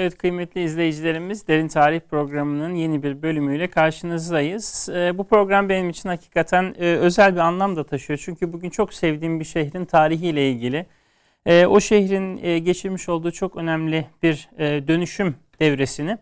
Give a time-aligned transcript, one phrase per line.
[0.00, 4.88] Evet kıymetli izleyicilerimiz Derin Tarih programının yeni bir bölümüyle karşınızdayız.
[4.94, 8.20] Ee, bu program benim için hakikaten e, özel bir anlam da taşıyor.
[8.24, 10.86] Çünkü bugün çok sevdiğim bir şehrin tarihiyle ilgili.
[11.46, 16.18] E, o şehrin e, geçirmiş olduğu çok önemli bir e, dönüşüm devresini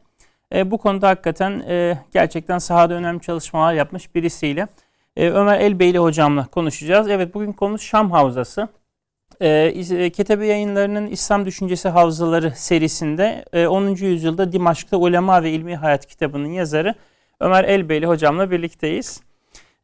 [0.54, 4.66] e, bu konuda hakikaten e, gerçekten sahada önemli çalışmalar yapmış birisiyle
[5.16, 7.08] e, Ömer Elbeyli hocamla konuşacağız.
[7.08, 8.68] Evet bugün konumuz Şam Havzası.
[9.40, 13.88] E, Ketebe yayınlarının İslam Düşüncesi Havzaları serisinde e, 10.
[13.88, 16.94] yüzyılda Dimaşk'ta Ulema ve İlmi Hayat kitabının yazarı
[17.40, 19.20] Ömer Elbeyli hocamla birlikteyiz.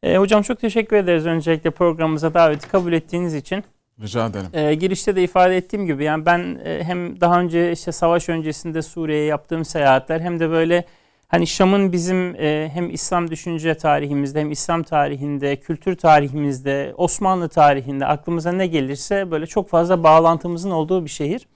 [0.03, 3.63] E, hocam çok teşekkür ederiz öncelikle programımıza daveti kabul ettiğiniz için.
[4.01, 4.47] Rica ederim.
[4.53, 8.81] E, girişte de ifade ettiğim gibi yani ben e, hem daha önce işte savaş öncesinde
[8.81, 10.85] Suriye'ye yaptığım seyahatler hem de böyle
[11.27, 18.05] hani Şam'ın bizim e, hem İslam düşünce tarihimizde hem İslam tarihinde, kültür tarihimizde, Osmanlı tarihinde
[18.05, 21.47] aklımıza ne gelirse böyle çok fazla bağlantımızın olduğu bir şehir.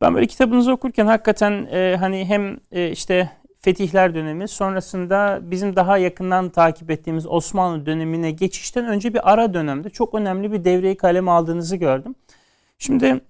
[0.00, 5.98] Ben böyle kitabınızı okurken hakikaten e, hani hem e, işte Fetihler dönemi sonrasında bizim daha
[5.98, 11.30] yakından takip ettiğimiz Osmanlı dönemine geçişten önce bir ara dönemde çok önemli bir devreyi kaleme
[11.30, 12.14] aldığınızı gördüm.
[12.78, 13.20] Şimdi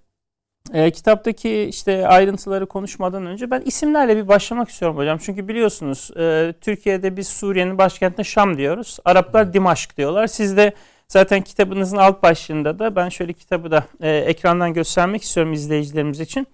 [0.75, 5.19] e, kitaptaki işte ayrıntıları konuşmadan önce ben isimlerle bir başlamak istiyorum hocam.
[5.19, 8.98] Çünkü biliyorsunuz e, Türkiye'de biz Suriye'nin başkentine Şam diyoruz.
[9.05, 10.27] Araplar Dimaşk diyorlar.
[10.27, 10.72] Siz de
[11.09, 16.47] zaten kitabınızın alt başlığında da ben şöyle kitabı da e, ekrandan göstermek istiyorum izleyicilerimiz için.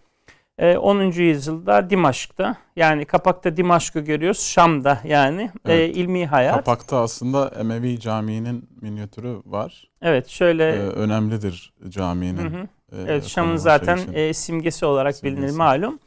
[0.59, 1.11] 10.
[1.11, 5.97] Ee, yüzyılda Dimaşk'ta yani kapakta Dimaşk'ı görüyoruz Şam'da yani e, evet.
[5.97, 6.57] e, ilmi hayat.
[6.57, 9.91] Kapakta aslında Emevi Camii'nin minyatürü var.
[10.03, 10.69] Evet şöyle.
[10.69, 12.51] Ee, önemlidir caminin.
[12.51, 12.69] Hı hı.
[12.93, 15.37] E, evet Şam'ın zaten e, simgesi olarak simgesi.
[15.37, 15.99] bilinir malum.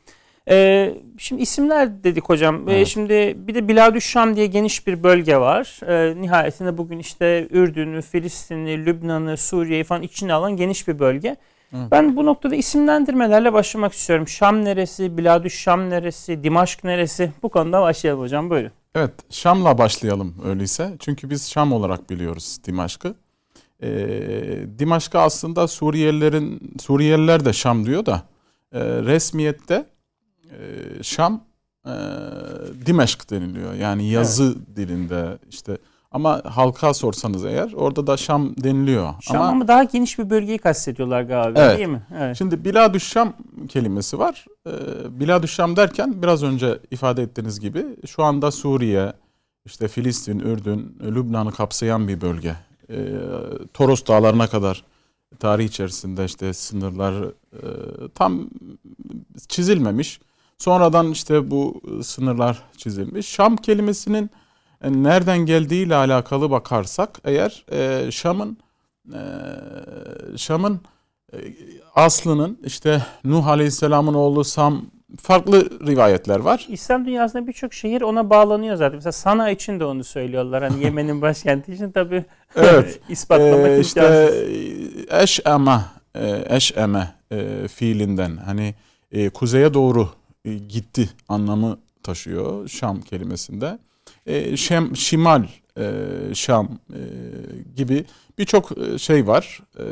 [0.49, 2.69] E, şimdi isimler dedik hocam.
[2.69, 2.81] Evet.
[2.81, 5.79] E, şimdi bir de Biladü Şam diye geniş bir bölge var.
[5.87, 11.35] E, nihayetinde bugün işte Ürdün'ü, Filistin'i, Lübnan'ı, Suriye'yi falan içine alan geniş bir bölge.
[11.91, 14.27] Ben bu noktada isimlendirmelerle başlamak istiyorum.
[14.27, 17.31] Şam neresi, Biladüş Şam neresi, Dimaşk neresi?
[17.43, 18.71] Bu konuda başlayalım hocam buyurun.
[18.95, 20.93] Evet Şam'la başlayalım öyleyse.
[20.99, 23.15] Çünkü biz Şam olarak biliyoruz Dimaşk'ı.
[23.83, 28.23] Ee, Dimaşk'a aslında Suriyelilerin, Suriyeliler de Şam diyor da
[28.71, 29.85] e, resmiyette
[30.51, 30.57] e,
[31.03, 31.41] Şam
[31.85, 31.93] e,
[32.85, 33.73] Dimeşk deniliyor.
[33.73, 34.77] Yani yazı evet.
[34.77, 35.77] dilinde işte
[36.11, 39.13] ama halka sorsanız eğer orada da Şam deniliyor.
[39.21, 41.77] Şam ama, ama daha geniş bir bölgeyi kastediyorlar galiba evet.
[41.77, 42.01] değil mi?
[42.19, 42.37] Evet.
[42.37, 43.33] Şimdi Biladüş Şam
[43.69, 44.45] kelimesi var.
[44.67, 44.71] Ee,
[45.19, 49.13] Biladüş Şam derken biraz önce ifade ettiğiniz gibi şu anda Suriye,
[49.65, 52.55] işte Filistin, Ürdün, Lübnan'ı kapsayan bir bölge.
[52.89, 53.15] Ee,
[53.73, 54.83] Toros dağlarına kadar
[55.39, 57.31] tarih içerisinde işte sınırlar e,
[58.15, 58.49] tam
[59.47, 60.19] çizilmemiş.
[60.57, 63.27] Sonradan işte bu sınırlar çizilmiş.
[63.27, 64.29] Şam kelimesinin
[64.81, 68.57] e, nereden geldiği ile alakalı bakarsak eğer e, Şam'ın
[69.13, 69.21] e,
[70.37, 70.81] Şam'ın
[71.33, 71.37] e,
[71.95, 74.85] aslının işte Nuh Aleyhisselam'ın oğlu Sam
[75.21, 76.65] farklı rivayetler var.
[76.69, 78.95] İslam dünyasında birçok şehir ona bağlanıyor zaten.
[78.95, 80.63] Mesela Sana için de onu söylüyorlar.
[80.63, 82.99] Hani Yemen'in başkenti için tabii evet.
[83.09, 84.31] ispatlamak ee, işte
[85.09, 85.81] eş'eme
[86.49, 88.75] eş'eme e, fiilinden hani
[89.11, 90.09] e, kuzeye doğru
[90.45, 93.77] e, gitti anlamı taşıyor Şam kelimesinde
[94.25, 95.43] e, Şem, Şimal,
[95.77, 95.91] e,
[96.33, 96.99] Şam e,
[97.75, 98.05] gibi
[98.37, 99.59] birçok e, şey var.
[99.79, 99.85] E,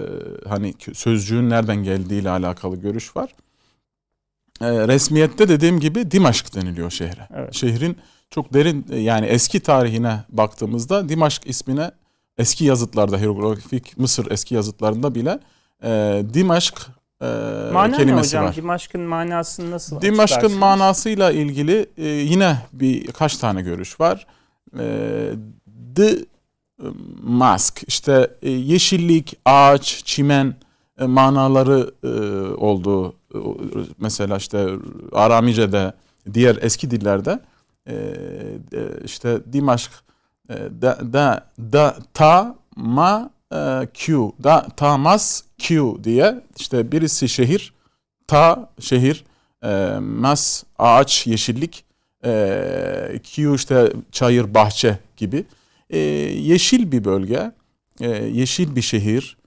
[0.50, 3.36] hani sözcüğün nereden geldiği ile alakalı görüş var.
[4.64, 7.28] E, resmiyette dediğim gibi Dimaşk deniliyor şehre.
[7.36, 7.54] Evet.
[7.54, 7.98] Şehrin
[8.30, 11.92] çok derin e, yani eski tarihine baktığımızda Dimaşk ismine
[12.38, 15.40] eski yazıtlarda hieroglifik Mısır eski yazıtlarında bile
[15.84, 16.88] e, Dimaşk
[17.22, 17.26] e,
[17.74, 18.46] Mana kelimesi hocam?
[18.46, 18.56] var.
[18.56, 24.28] Dimaşk'ın manasını nasıl Dimaşk'ın manasıyla ilgili e, yine birkaç tane görüş var.
[24.80, 25.30] E,
[25.96, 26.18] the
[27.24, 30.56] mask işte e, yeşillik, ağaç, çimen
[31.00, 32.08] e, manaları e,
[32.56, 33.16] olduğu
[34.00, 34.68] mesela işte
[35.12, 35.94] Aramice'de
[36.34, 37.40] diğer eski dillerde
[37.88, 39.92] e, e, işte Dimaşk
[40.50, 43.34] e, da, da, da ta ma
[43.94, 47.74] Q da Tamas Q diye işte birisi şehir
[48.28, 49.26] ta şehir
[50.00, 51.86] mas ağaç yeşillik
[53.24, 55.46] Q işte çayır bahçe gibi.
[56.40, 57.52] Yeşil bir bölge
[58.32, 59.38] yeşil bir şehir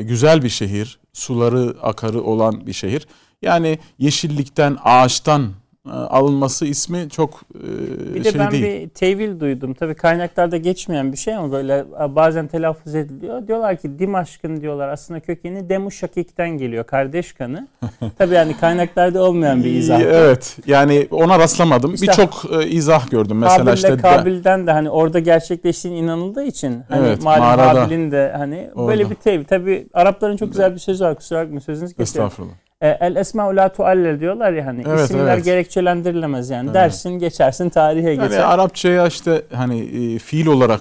[0.00, 3.06] güzel bir şehir suları akarı olan bir şehir
[3.44, 5.52] yani yeşillikten ağaçtan
[5.86, 8.64] e, alınması ismi çok e, bir de şey ben değil.
[8.64, 9.74] bir tevil duydum.
[9.74, 13.46] Tabii kaynaklarda geçmeyen bir şey ama böyle bazen telaffuz ediliyor.
[13.48, 16.84] Diyorlar ki Dimaşk'ın diyorlar aslında kökeni Demuşakik'ten geliyor.
[16.84, 17.68] Kardeş kanı.
[18.18, 20.00] Tabii yani kaynaklarda olmayan bir izah.
[20.00, 20.56] evet.
[20.66, 21.94] Yani ona rastlamadım.
[21.94, 23.38] İşte, Birçok e, izah gördüm.
[23.38, 28.32] Mesela Kabil'le işte Kabil'den de hani orada gerçekleştiğini inanıldığı için hani evet, malum Kabil'in de
[28.36, 29.44] hani böyle bir tevil.
[29.44, 31.14] Tabii Arapların çok güzel bir sözü var.
[31.14, 32.28] Kusura bakmayın sözünüzü kesiyorum.
[32.28, 35.44] Estağfurullah e, el esma la tuallel diyorlar ya hani evet, isimler evet.
[35.44, 36.74] gerekçelendirilemez yani evet.
[36.74, 38.42] dersin geçersin tarihe yani geçer.
[38.42, 40.80] Arapçaya işte hani e, fiil olarak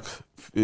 [0.55, 0.61] e,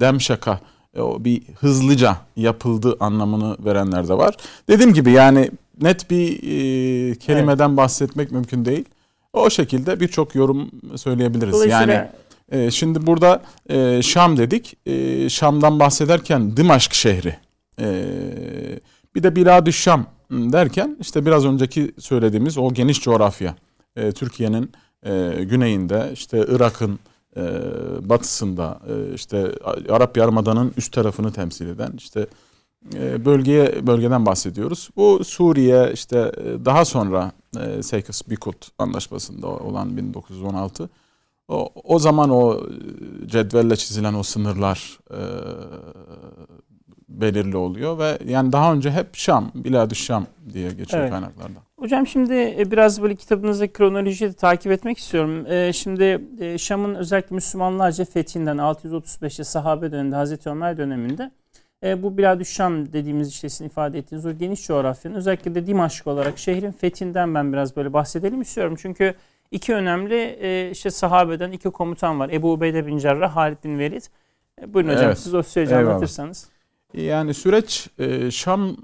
[0.00, 0.60] dem şaka
[0.94, 4.36] e, o bir hızlıca yapıldı anlamını verenler de var.
[4.68, 5.50] Dediğim gibi yani
[5.82, 7.76] net bir e, kelimeden evet.
[7.76, 8.84] bahsetmek mümkün değil.
[9.32, 11.66] O şekilde birçok yorum söyleyebiliriz.
[11.66, 12.06] Yani
[12.52, 14.76] e, şimdi burada e, Şam dedik.
[14.86, 17.36] E, Şam'dan bahsederken Dımaşk şehri.
[17.80, 17.86] E,
[19.14, 23.56] bir de Biladü Şam derken işte biraz önceki söylediğimiz o geniş coğrafya.
[23.96, 24.72] E, Türkiye'nin
[25.02, 26.98] e, güneyinde işte Irak'ın
[27.36, 27.42] e,
[28.02, 29.52] batısında e, işte
[29.88, 32.26] Arap Yarımada'nın üst tarafını temsil eden işte
[32.94, 34.90] e, bölgeye bölgeden bahsediyoruz.
[34.96, 40.90] Bu Suriye işte e, daha sonra e, Seykas-Bikut anlaşmasında olan 1916
[41.50, 42.60] o, o zaman o
[43.26, 45.20] cetvelle çizilen o sınırlar e,
[47.10, 51.10] belirli oluyor ve yani daha önce hep Şam, Biladü Şam diye geçiyor evet.
[51.10, 51.58] kaynaklarda.
[51.80, 55.46] Hocam şimdi e, biraz böyle kitabınızdaki kronolojiyi de takip etmek istiyorum.
[55.46, 61.30] E, şimdi e, Şam'ın özellikle Müslümanlarca fethinden 635'te sahabe döneminde Hazreti Ömer döneminde
[62.02, 66.38] bu Biladü Şam dediğimiz işte sizin ifade ettiğiniz o geniş coğrafyanın özellikle de Dimaşk olarak
[66.38, 68.74] şehrin fethinden ben biraz böyle bahsedelim istiyorum.
[68.78, 69.14] Çünkü
[69.50, 72.30] iki önemli işte sahabeden iki komutan var.
[72.30, 74.02] Ebu Ubeyde bin Cerrah, Halid bin Velid.
[74.66, 75.18] Buyurun hocam evet.
[75.18, 75.90] siz o süreci Eyvallah.
[75.90, 76.48] anlatırsanız.
[76.94, 78.76] Yani süreç e, Şam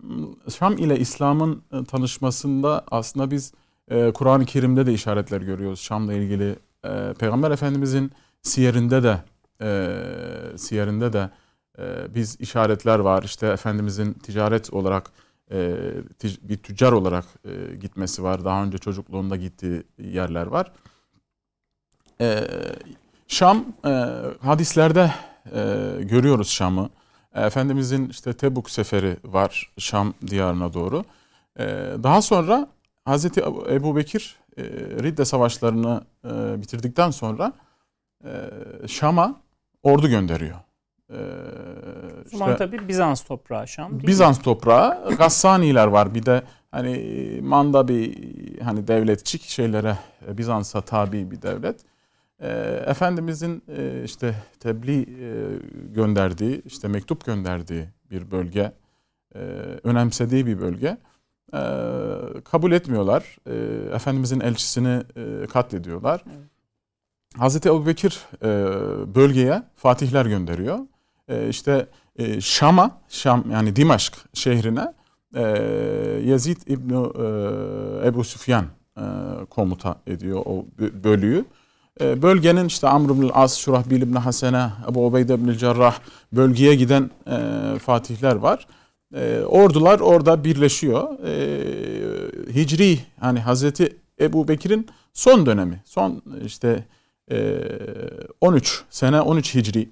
[0.59, 3.53] Şam ile İslam'ın e, tanışmasında aslında biz
[3.91, 6.57] e, Kur'an-ı Kerim'de de işaretler görüyoruz Şam'la ilgili.
[7.19, 8.13] Peygamber Efendimizin
[8.43, 9.19] siyerinde de
[10.57, 11.31] siyerinde de
[12.15, 13.23] biz işaretler var.
[13.23, 15.11] İşte Efendimizin ticaret olarak
[16.43, 17.25] bir tüccar olarak
[17.81, 18.45] gitmesi var.
[18.45, 20.73] Daha önce çocukluğunda gittiği yerler var.
[23.29, 23.65] Şam
[24.41, 25.13] hadislerde
[26.01, 26.91] görüyoruz Şam'ı.
[27.37, 31.05] Efendimizin işte Tebuk seferi var Şam diyarına doğru.
[31.59, 31.65] Ee,
[32.03, 32.69] daha sonra
[33.05, 33.41] Hazreti
[33.71, 34.63] Ebu Bekir e,
[35.03, 37.53] Ridde savaşlarını e, bitirdikten sonra
[38.25, 38.31] e,
[38.89, 39.35] Şam'a
[39.83, 40.57] ordu gönderiyor.
[41.11, 41.17] Ee,
[42.33, 44.45] işte, tabi Bizans toprağı Şam değil Bizans mi?
[44.45, 45.17] toprağı.
[45.17, 48.15] Gassaniler var bir de hani manda bir
[48.61, 49.99] hani devletçik şeylere
[50.29, 51.81] Bizans'a tabi bir devlet.
[52.41, 52.49] E,
[52.87, 55.07] Efendimizin e, işte tebliğ e,
[55.95, 58.73] gönderdiği, işte mektup gönderdiği bir bölge,
[59.35, 59.39] e,
[59.85, 60.97] önemsediği bir bölge.
[61.55, 61.61] E,
[62.45, 63.37] kabul etmiyorlar.
[63.47, 63.55] E,
[63.95, 66.25] Efendimizin elçisini e, katlediyorlar.
[66.27, 66.57] Evet.
[67.37, 68.49] Hazreti Ebu Bekir e,
[69.15, 70.79] bölgeye fatihler gönderiyor.
[71.29, 71.87] E, işte
[72.17, 74.95] e, Şam'a, Şam yani Dimaşk şehrine
[75.35, 75.43] e,
[76.25, 78.67] Yazid İbni e, Ebu Süfyan
[78.97, 79.03] e,
[79.51, 80.67] komuta ediyor o
[81.05, 81.45] bölüyü.
[82.01, 85.99] Ee, bölgenin işte Amr ibn As, Şurahbil ibn Hasene, Ebu Ubeyde ibn Cerrah
[86.33, 88.67] bölgeye giden e, fatihler var.
[89.15, 91.19] E, ordular orada birleşiyor.
[91.19, 95.83] E, Hicri hani Hazreti Ebu Bekir'in son dönemi.
[95.85, 96.85] Son işte
[97.31, 97.61] e,
[98.41, 99.89] 13 sene 13 Hicri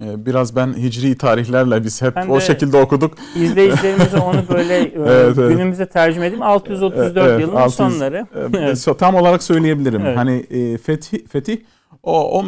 [0.00, 3.14] biraz ben hicri tarihlerle biz hep ben o şekilde okuduk.
[3.36, 6.42] İzleyicilerimize onu böyle e, evet, günümüze tercüme edeyim.
[6.42, 8.26] 634 evet, yılının 600, sonları.
[8.58, 8.98] evet.
[8.98, 10.06] Tam olarak söyleyebilirim.
[10.06, 10.16] Evet.
[10.16, 11.56] Hani e, fetih, fetih
[12.02, 12.40] o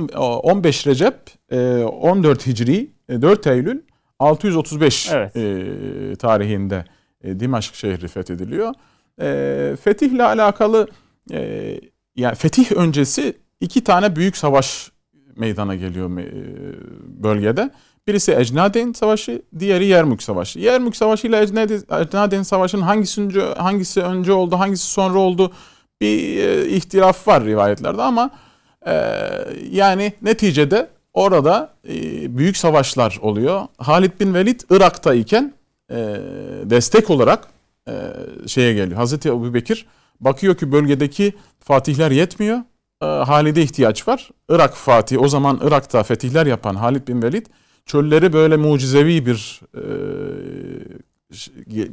[0.43, 1.15] 15 Recep
[1.53, 3.81] 14 e, Hicri 4 Eylül
[4.19, 6.21] 635 evet.
[6.21, 6.85] tarihinde
[7.25, 8.75] Dimaşk şehri fethediliyor.
[9.77, 10.89] Fetihle alakalı
[12.17, 14.92] yani fetih öncesi iki tane büyük savaş
[15.37, 16.25] meydana geliyor e,
[17.23, 17.71] bölgede.
[18.07, 20.59] Birisi Ecnaden Savaşı, diğeri Yermük Savaşı.
[20.59, 21.43] Yermük Savaşı ile
[22.01, 25.53] Ecnaden Savaşı'nın hangisi önce, hangisi önce oldu, hangisi sonra oldu
[26.01, 28.31] bir e, ihtilaf var rivayetlerde ama
[28.87, 28.93] e,
[29.71, 31.75] yani neticede orada
[32.29, 33.63] büyük savaşlar oluyor.
[33.79, 35.55] Halid bin Velid Irak'ta iken
[36.65, 37.49] destek olarak
[38.47, 38.97] şeye geliyor.
[38.97, 39.87] Hazreti Ebu Bekir
[40.21, 42.59] bakıyor ki bölgedeki fatihler yetmiyor
[43.03, 44.31] e, Halid'e ihtiyaç var.
[44.49, 47.47] Irak Fatih o zaman Irak'ta fetihler yapan Halid bin Velid
[47.87, 49.85] çölleri böyle mucizevi bir e,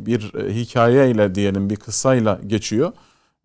[0.05, 2.91] bir hikayeyle diyelim bir kıssayla geçiyor.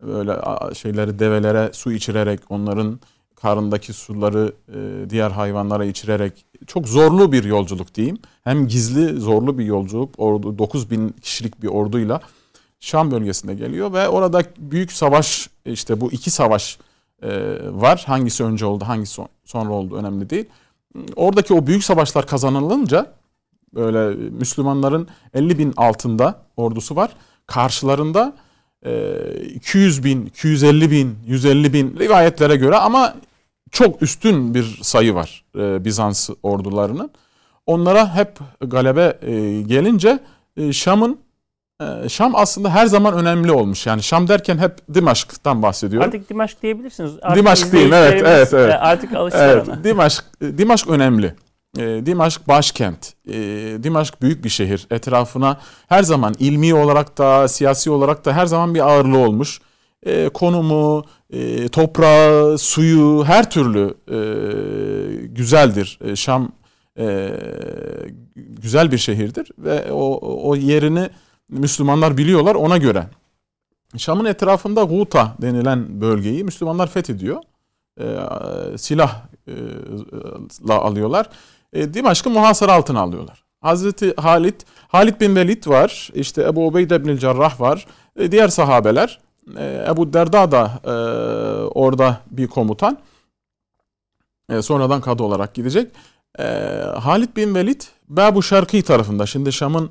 [0.01, 0.35] Böyle
[0.75, 2.99] şeyleri develere su içirerek onların
[3.35, 8.17] karındaki suları e, diğer hayvanlara içirerek çok zorlu bir yolculuk diyeyim.
[8.43, 10.13] Hem gizli zorlu bir yolculuk.
[10.17, 12.21] Ordu 9 bin kişilik bir orduyla
[12.79, 16.79] Şam bölgesine geliyor ve orada büyük savaş işte bu iki savaş e,
[17.71, 18.03] var.
[18.07, 20.45] Hangisi önce oldu, hangisi sonra oldu önemli değil.
[21.15, 23.13] Oradaki o büyük savaşlar kazanılınca
[23.73, 27.11] böyle Müslümanların 50 bin altında ordusu var.
[27.47, 28.33] Karşılarında
[29.55, 33.15] 200 e, bin, 250 bin, 150 bin rivayetlere göre ama
[33.71, 37.11] çok üstün bir sayı var e, Bizans ordularının.
[37.65, 39.19] Onlara hep galebe
[39.67, 40.19] gelince
[40.71, 41.24] Şam'ın e,
[42.09, 43.87] Şam aslında her zaman önemli olmuş.
[43.87, 46.07] Yani Şam derken hep Dimaşk'tan bahsediyorum.
[46.07, 47.11] Artık Dimaşk diyebilirsiniz.
[47.21, 48.75] Artık Dimaşk diyeyim evet evet evet.
[48.79, 49.83] Artık alıştılar evet, ona.
[49.83, 50.25] Dimaşk
[50.57, 51.35] Dimaşk önemli.
[51.77, 53.13] E, Dimaşk başkent.
[53.27, 53.33] E,
[53.83, 54.87] Dimaşk büyük bir şehir.
[54.91, 59.61] Etrafına her zaman ilmi olarak da siyasi olarak da her zaman bir ağırlığı olmuş.
[60.05, 64.17] E, konumu, e, toprağı, suyu her türlü e,
[65.25, 65.99] güzeldir.
[66.05, 66.51] E, Şam
[66.99, 67.29] e,
[68.35, 71.09] güzel bir şehirdir ve o, o yerini
[71.49, 73.07] Müslümanlar biliyorlar ona göre.
[73.97, 77.41] Şam'ın etrafında Guta denilen bölgeyi Müslümanlar fethediyor.
[77.99, 78.05] E,
[78.77, 79.21] silahla
[80.67, 81.29] alıyorlar.
[81.73, 83.43] E, Dimaşk'ı muhasara altına alıyorlar.
[83.61, 86.09] Hazreti Halit, Halit bin Velid var.
[86.13, 87.85] İşte Ebu Ubeyde bin Cerrah var.
[88.19, 89.19] E, diğer sahabeler.
[89.57, 90.91] E, Ebu Derda da e,
[91.63, 92.97] orada bir komutan.
[94.49, 95.91] E, sonradan kadı olarak gidecek.
[96.39, 96.43] E,
[96.99, 99.25] Halit bin Velid Babu Şarkı tarafında.
[99.25, 99.89] Şimdi Şam'ın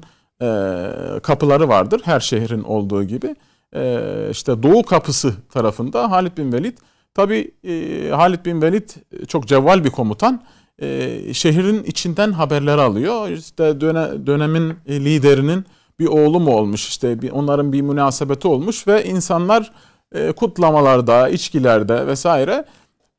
[1.22, 2.00] kapıları vardır.
[2.04, 3.36] Her şehrin olduğu gibi.
[3.74, 4.00] E,
[4.30, 6.78] işte Doğu kapısı tarafında Halit bin Velid.
[7.14, 8.90] Tabi e, Halit bin Velid
[9.28, 10.42] çok cevval bir komutan.
[10.78, 13.28] E, şehrin içinden haberleri alıyor.
[13.28, 15.64] İşte döne, dönemin liderinin
[15.98, 19.72] bir oğlu mu olmuş işte bir, onların bir münasebeti olmuş ve insanlar
[20.14, 22.64] e, kutlamalarda, içkilerde vesaire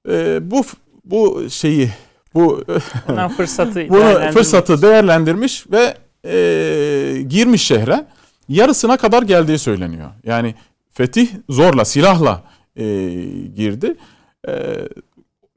[0.09, 0.61] e, bu
[1.05, 1.91] bu şeyi
[2.33, 2.63] bu
[3.37, 8.05] fırsatı bunu fırsatı değerlendirmiş ve e, girmiş şehre.
[8.49, 10.09] Yarısına kadar geldiği söyleniyor.
[10.23, 10.55] Yani
[10.91, 12.43] fetih zorla, silahla
[12.75, 12.83] e,
[13.55, 13.95] girdi.
[14.47, 14.75] E,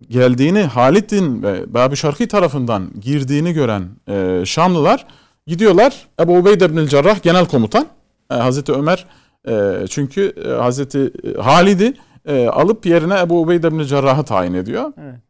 [0.09, 5.07] geldiğini Halit'in ve Babi Şarkı tarafından girdiğini gören e, Şamlılar
[5.47, 6.07] gidiyorlar.
[6.21, 7.87] Ebu Ubeyde bin Cerrah genel komutan.
[8.31, 9.07] E, Hazreti Ömer
[9.49, 11.95] e, çünkü e, Hazreti Halid'i
[12.27, 14.93] e, alıp yerine Ebu Ubeyde bin Cerrah'ı tayin ediyor.
[15.03, 15.21] Evet.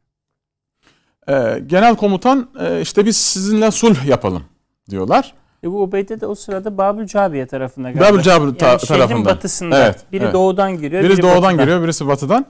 [1.29, 4.43] E, genel komutan e, işte biz sizinle sulh yapalım
[4.91, 5.35] diyorlar.
[5.65, 8.13] Ebu Ubeyde de o sırada Babül Cabiye tarafına galiba.
[8.13, 9.25] Babül Cabiye ta- yani tarafından.
[9.25, 9.79] batısında.
[9.85, 10.35] Evet, biri evet.
[10.35, 11.59] doğudan giriyor, biri, biri doğudan batıdan.
[11.59, 12.47] giriyor, birisi batıdan.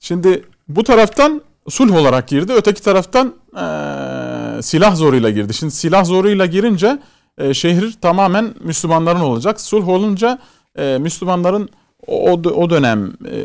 [0.00, 2.52] Şimdi bu taraftan sulh olarak girdi.
[2.52, 5.54] Öteki taraftan e, silah zoruyla girdi.
[5.54, 6.98] Şimdi silah zoruyla girince
[7.38, 9.60] e, şehir tamamen Müslümanların olacak.
[9.60, 10.38] Sulh olunca
[10.78, 11.68] e, Müslümanların
[12.06, 13.38] o, o dönem e,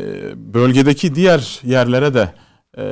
[0.54, 2.28] bölgedeki diğer yerlere de
[2.78, 2.84] e,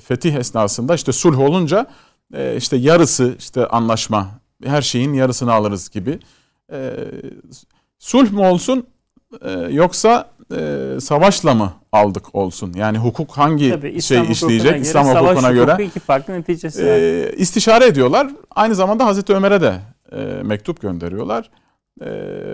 [0.00, 1.86] fetih esnasında işte sulh olunca
[2.34, 4.28] e, işte yarısı işte anlaşma
[4.64, 6.18] her şeyin yarısını alırız gibi.
[6.72, 6.94] E,
[7.98, 8.86] sulh mu olsun
[9.42, 12.72] e, yoksa e, savaşla mı aldık olsun?
[12.76, 15.70] Yani hukuk hangi Tabii, şey işleyecek göre, İslam hukukuna göre?
[15.70, 17.34] Savaş iki farklı neticesi e, yani.
[17.36, 18.30] istişare ediyorlar.
[18.50, 19.80] Aynı zamanda Hazreti Ömer'e de
[20.12, 21.50] e, mektup gönderiyorlar.
[22.04, 22.08] E,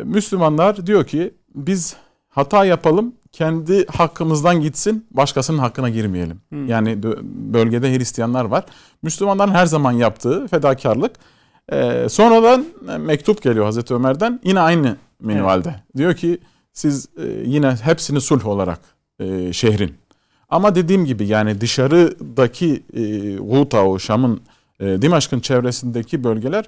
[0.05, 1.97] Müslümanlar diyor ki biz
[2.29, 6.41] hata yapalım kendi hakkımızdan gitsin başkasının hakkına girmeyelim.
[6.49, 6.67] Hmm.
[6.69, 7.03] Yani
[7.53, 8.65] bölgede Hristiyanlar var.
[9.03, 11.13] Müslümanların her zaman yaptığı fedakarlık.
[11.73, 12.65] Ee, sonradan
[13.01, 15.69] mektup geliyor Hazreti Ömer'den yine aynı minvalde.
[15.69, 15.97] Evet.
[15.97, 16.39] Diyor ki
[16.73, 18.79] siz e, yine hepsini sulh olarak
[19.21, 19.95] e, şehrin.
[20.49, 24.41] Ama dediğim gibi yani dışarıdaki e, Guta o Şam'ın
[24.81, 26.65] e, Dimaşk'ın çevresindeki bölgeler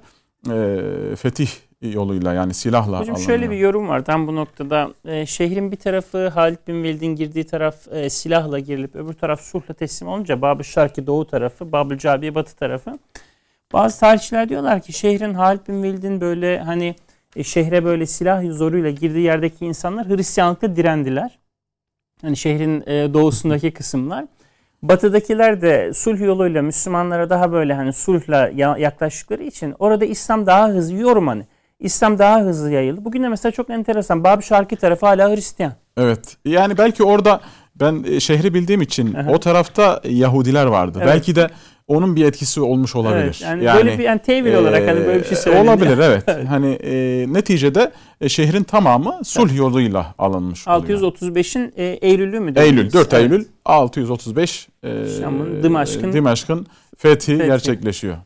[0.50, 1.48] e, fetih
[1.82, 3.26] yoluyla yani silahla Hocam alınıyor.
[3.26, 4.90] şöyle bir yorum var tam bu noktada.
[5.04, 9.74] E, şehrin bir tarafı Halid bin Velid'in girdiği taraf e, silahla girilip öbür taraf sulhla
[9.74, 12.98] teslim olunca Babı Şarkı doğu tarafı, Babı Cabiye batı tarafı.
[13.74, 16.94] Bazı tarihçiler diyorlar ki şehrin Halid bin Velid'in böyle hani
[17.36, 21.38] e, şehre böyle silah zoruyla girdiği yerdeki insanlar Hristiyanlıkta direndiler.
[22.22, 24.24] Hani şehrin e, doğusundaki kısımlar.
[24.82, 30.96] Batıdakiler de sulh yoluyla Müslümanlara daha böyle hani sulhla yaklaştıkları için orada İslam daha hızlı
[30.96, 31.46] yorum hani.
[31.80, 33.04] İslam daha hızlı yayıldı.
[33.04, 34.24] Bugün de mesela çok enteresan.
[34.24, 35.72] Bab Şarkı tarafı hala Hristiyan.
[35.96, 36.36] Evet.
[36.44, 37.40] Yani belki orada
[37.76, 39.30] ben e, şehri bildiğim için Aha.
[39.30, 40.98] o tarafta Yahudiler vardı.
[41.02, 41.14] Evet.
[41.14, 41.50] Belki de
[41.86, 43.22] onun bir etkisi olmuş olabilir.
[43.24, 45.74] Evet, yani, yani böyle bir yani tevil e, olarak hani böyle bir şey söyleniyor.
[45.74, 46.48] Olabilir evet.
[46.48, 52.52] Hani e, neticede e, şehrin tamamı sulh yoluyla alınmış 635'in e, Eylül'ü mü?
[52.56, 53.12] Eylül 4 evet.
[53.12, 54.88] Eylül 635 e,
[55.20, 58.16] Şam'ın Dimaşk'ın Dimaşk'ın fethi, fethi gerçekleşiyor.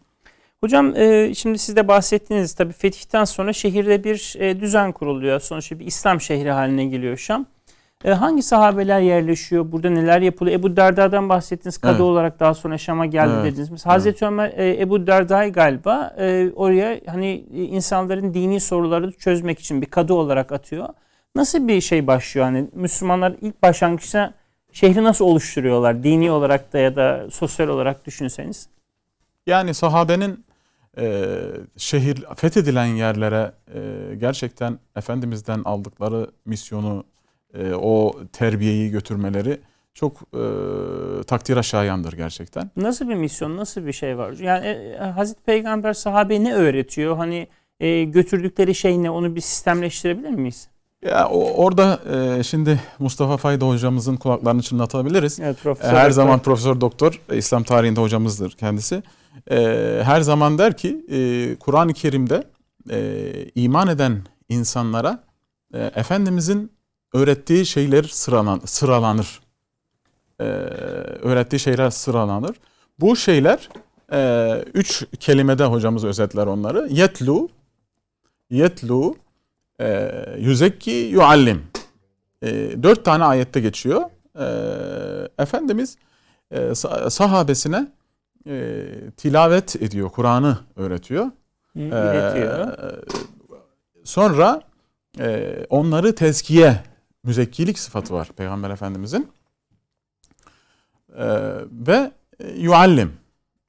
[0.60, 5.40] Hocam e, şimdi siz de bahsettiğiniz tabii fetihten sonra şehirde bir e, düzen kuruluyor.
[5.40, 7.46] Sonuçta bir İslam şehri haline geliyor Şam.
[8.04, 9.72] E, hangi sahabeler yerleşiyor?
[9.72, 10.60] Burada neler yapılıyor?
[10.60, 11.78] Ebu Derda'dan bahsettiniz.
[11.78, 12.00] Kadı evet.
[12.00, 13.52] olarak daha sonra Şam'a geldi evet.
[13.52, 13.70] dediniz.
[13.70, 14.00] Mesela evet.
[14.00, 19.86] Hazreti Ömer e, Ebu Derda'yı galiba e, oraya hani insanların dini soruları çözmek için bir
[19.86, 20.88] kadı olarak atıyor.
[21.34, 22.46] Nasıl bir şey başlıyor?
[22.46, 24.34] Hani Müslümanlar ilk başlangıçta
[24.72, 26.02] şehri nasıl oluşturuyorlar?
[26.02, 28.68] Dini olarak da ya da sosyal olarak düşünseniz.
[29.46, 30.44] Yani sahabenin
[30.98, 31.34] e,
[31.76, 33.80] şehir fethedilen yerlere e,
[34.14, 37.04] gerçekten Efendimiz'den aldıkları misyonu
[37.54, 39.60] e, o terbiyeyi götürmeleri
[39.94, 40.42] çok e,
[41.26, 42.70] takdire şayandır gerçekten.
[42.76, 44.32] Nasıl bir misyon, nasıl bir şey var?
[44.32, 47.16] Yani e, Hazreti Peygamber sahabeye ne öğretiyor?
[47.16, 47.48] Hani
[47.80, 50.68] e, götürdükleri şey ne onu bir sistemleştirebilir miyiz?
[51.04, 52.00] Ya o, orada
[52.38, 55.40] e, şimdi Mustafa Fayda hocamızın kulaklarını çınlatabiliriz.
[55.40, 56.10] Evet, E, profesör her doktor.
[56.10, 59.02] zaman profesör doktor e, İslam tarihinde hocamızdır kendisi.
[59.50, 59.56] E,
[60.04, 62.44] her zaman der ki e, Kur'an-ı Kerim'de
[62.90, 65.24] e, iman eden insanlara
[65.74, 66.72] e, Efendimizin
[67.12, 69.40] öğrettiği şeyler sıralan, sıralanır.
[70.40, 70.44] E,
[71.22, 72.56] öğrettiği şeyler sıralanır.
[73.00, 73.68] Bu şeyler
[74.12, 76.88] e, üç kelimede hocamız özetler onları.
[76.90, 77.48] Yetlu,
[78.50, 79.16] yetlu,
[79.80, 81.62] e, yüzekki, yuallim.
[82.42, 82.48] E,
[82.82, 84.02] dört tane ayette geçiyor.
[84.38, 84.46] E,
[85.42, 85.96] Efendimiz
[86.50, 87.92] e, sa- sahabesine
[88.48, 88.84] e,
[89.16, 91.24] tilavet ediyor, Kur'an'ı öğretiyor.
[91.24, 91.30] Hı,
[91.80, 92.76] Ee, iletiyor.
[94.04, 94.62] sonra
[95.20, 96.76] e, onları tezkiye,
[97.32, 99.28] müzekkilik sıfatı var Peygamber Efendimizin.
[101.18, 101.24] Ee,
[101.70, 103.12] ve e, yuallim,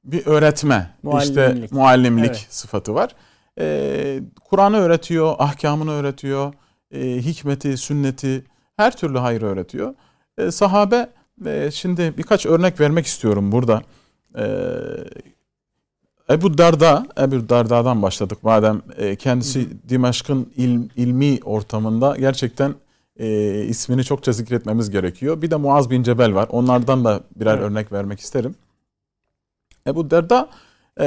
[0.04, 1.72] bir öğretme, işte Muallimlik.
[1.72, 2.46] muallimlik Evet.
[2.50, 3.10] sıfatı var.
[3.58, 6.54] Ee, Kur'an'ı öğretiyor, ahkamını öğretiyor,
[6.90, 8.44] e, hikmeti, sünneti,
[8.76, 9.94] her türlü hayrı öğretiyor.
[10.38, 11.10] E, sahabe,
[11.46, 13.82] e, şimdi birkaç örnek vermek istiyorum burada.
[14.38, 14.44] E,
[16.30, 22.74] Ebu Darda, Ebu Darda'dan başladık madem e, kendisi Dimaşk'ın il- ilmi ortamında gerçekten
[23.20, 23.28] e,
[23.64, 25.42] ismini çokça zikretmemiz gerekiyor.
[25.42, 26.48] Bir de Muaz bin Cebel var.
[26.50, 27.62] Onlardan da birer Evet.
[27.62, 28.54] örnek vermek isterim.
[29.86, 30.48] Ebu Derda
[31.00, 31.06] e,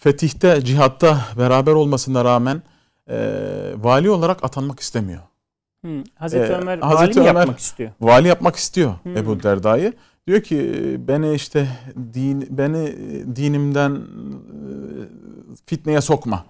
[0.00, 2.62] fetihte, cihatta beraber olmasına rağmen
[3.10, 3.16] e,
[3.76, 5.20] vali olarak atanmak istemiyor.
[5.84, 7.90] Hı, Hazreti Ee, Ömer Hazreti vali mi Ömer- yapmak istiyor?
[8.00, 9.16] Vali yapmak istiyor Hmm.
[9.16, 9.92] Ebu Derda'yı.
[10.26, 10.56] Diyor ki
[11.08, 11.68] beni işte
[12.14, 12.96] din beni
[13.36, 14.00] dinimden e,
[15.66, 16.44] fitneye sokma.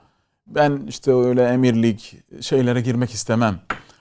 [0.46, 3.60] Ben işte öyle emirlik şeylere girmek istemem.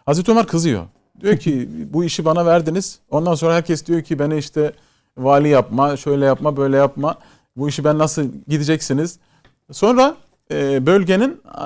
[0.10, 0.86] Hazreti Ömer kızıyor.
[1.22, 3.00] Diyor ki bu işi bana verdiniz.
[3.10, 4.74] Ondan sonra herkes diyor ki beni işte
[5.18, 7.16] vali yapma, şöyle yapma, böyle yapma.
[7.58, 9.20] Bu işi ben nasıl gideceksiniz?
[9.72, 10.16] Sonra
[10.52, 11.62] e, bölgenin e,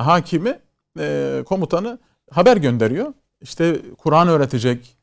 [0.00, 0.58] hakimi,
[0.98, 1.98] e, komutanı
[2.30, 3.12] haber gönderiyor.
[3.40, 4.96] İşte Kur'an öğretecek,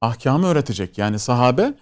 [0.00, 0.98] ahkamı öğretecek.
[0.98, 1.74] Yani sahabe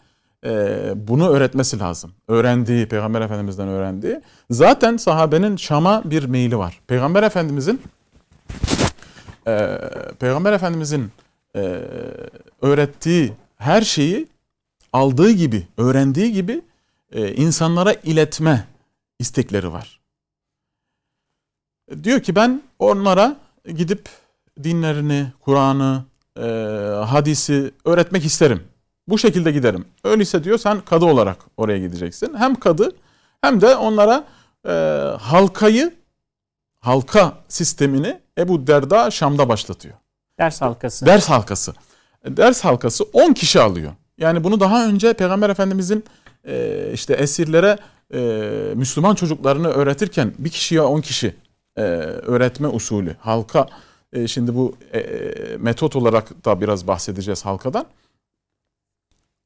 [0.45, 2.13] e, bunu öğretmesi lazım.
[2.29, 4.21] Öğrendiği, Peygamber Efendimiz'den öğrendiği.
[4.51, 6.81] Zaten sahabenin Şam'a bir meyli var.
[6.87, 7.81] Peygamber Efendimiz'in
[9.47, 9.79] e,
[10.19, 11.13] Peygamber Efendimiz'in
[11.57, 11.61] e,
[12.63, 14.27] öğrettiği her şeyi
[14.93, 16.63] aldığı gibi, öğrendiği gibi
[17.13, 18.67] e, insanlara iletme
[19.19, 20.01] istekleri var.
[22.03, 23.37] Diyor ki ben onlara
[23.75, 24.09] gidip
[24.63, 26.05] dinlerini, Kur'an'ı,
[26.37, 26.43] e,
[27.07, 28.63] hadisi öğretmek isterim.
[29.09, 29.85] Bu şekilde giderim.
[30.05, 32.35] Öyleyse diyor sen kadı olarak oraya gideceksin.
[32.35, 32.97] Hem kadı
[33.41, 34.25] hem de onlara
[34.67, 34.71] e,
[35.21, 35.95] halkayı,
[36.81, 39.95] halka sistemini Ebu Derda Şam'da başlatıyor.
[40.39, 41.07] Ders halkası.
[41.07, 41.75] Ders halkası.
[42.27, 43.93] Ders halkası 10 kişi alıyor.
[44.19, 46.05] Yani bunu daha önce Peygamber Efendimizin
[46.45, 47.79] e, işte esirlere
[48.15, 48.19] e,
[48.75, 51.35] Müslüman çocuklarını öğretirken bir kişiye 10 kişi
[51.77, 53.17] e, öğretme usulü.
[53.21, 53.67] Halka
[54.13, 57.87] e, şimdi bu e, e, metot olarak da biraz bahsedeceğiz halkadan.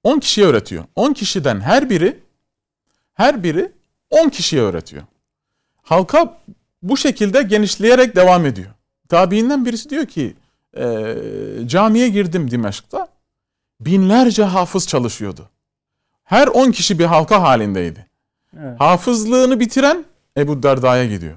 [0.04, 0.84] 10 kişiye öğretiyor.
[0.96, 2.20] 10 kişiden her biri
[3.14, 3.72] her biri
[4.10, 5.02] 10 kişiye öğretiyor.
[5.82, 6.40] Halka
[6.82, 8.70] bu şekilde genişleyerek devam ediyor.
[9.08, 10.34] Tabiinden birisi diyor ki
[10.76, 11.14] e,
[11.66, 13.08] camiye girdim Dimeşk'ta.
[13.80, 15.48] Binlerce hafız çalışıyordu.
[16.24, 18.06] Her 10 kişi bir halka halindeydi.
[18.60, 18.80] Evet.
[18.80, 20.04] Hafızlığını bitiren
[20.38, 21.36] Ebu Derda'ya gidiyor.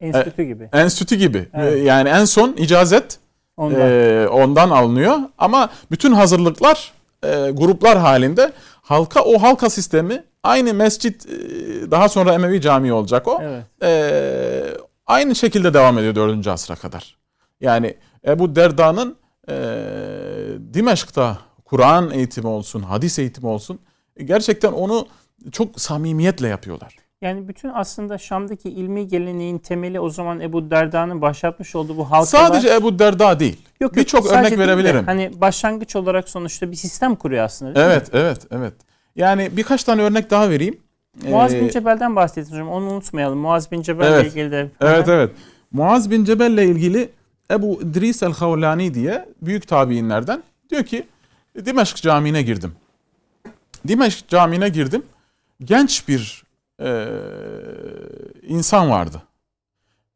[0.00, 0.68] Enstitü gibi.
[0.72, 1.48] Enstitü gibi.
[1.54, 1.72] Evet.
[1.72, 3.18] E, Yani en son icazet
[3.56, 3.80] Ondan.
[3.80, 5.18] e, ondan alınıyor.
[5.38, 6.92] Ama bütün hazırlıklar
[7.24, 8.52] e, gruplar halinde
[8.82, 11.30] halka o halka sistemi aynı mescit e,
[11.90, 13.38] daha sonra Emevi Camii olacak o.
[13.42, 13.64] evet.
[13.82, 13.90] e,
[15.10, 16.46] aynı şekilde devam ediyor 4.
[16.46, 17.16] asra kadar.
[17.60, 17.96] Yani
[18.26, 19.16] Ebu Derda'nın
[19.48, 19.54] e,
[20.74, 23.78] Dimeşk'ta Kur'an eğitimi olsun, hadis eğitimi olsun
[24.24, 25.06] gerçekten onu
[25.52, 26.96] çok samimiyetle yapıyorlar.
[27.22, 32.48] Yani bütün aslında Şam'daki ilmi geleneğin temeli o zaman Ebu Derda'nın başlatmış olduğu bu halkalar.
[32.48, 33.60] Sadece Ebu Derda değil.
[33.80, 35.06] Yok, birçok örnek değil de verebilirim.
[35.06, 37.74] Hani başlangıç olarak sonuçta bir sistem kuruyor aslında.
[37.74, 37.92] değil mi?
[37.92, 38.74] Evet, evet, evet.
[39.16, 40.80] Yani birkaç tane örnek daha vereyim.
[41.22, 42.68] Muaz Ee, bin Cebel'den bahsettiniz hocam.
[42.68, 43.38] Onu unutmayalım.
[43.38, 44.26] Muaz bin Cebel'le Evet.
[44.32, 44.70] ilgili de.
[44.80, 45.30] Evet evet.
[45.72, 47.10] Muaz bin Cebel'le ilgili
[47.50, 51.06] Ebu İdris el-Havlani diye büyük tabiinlerden diyor ki
[51.64, 52.72] Dimeşk Camii'ne girdim.
[53.88, 55.02] Dimeşk Camii'ne girdim.
[55.64, 56.44] Genç bir
[56.82, 57.08] e,
[58.42, 59.22] insan vardı.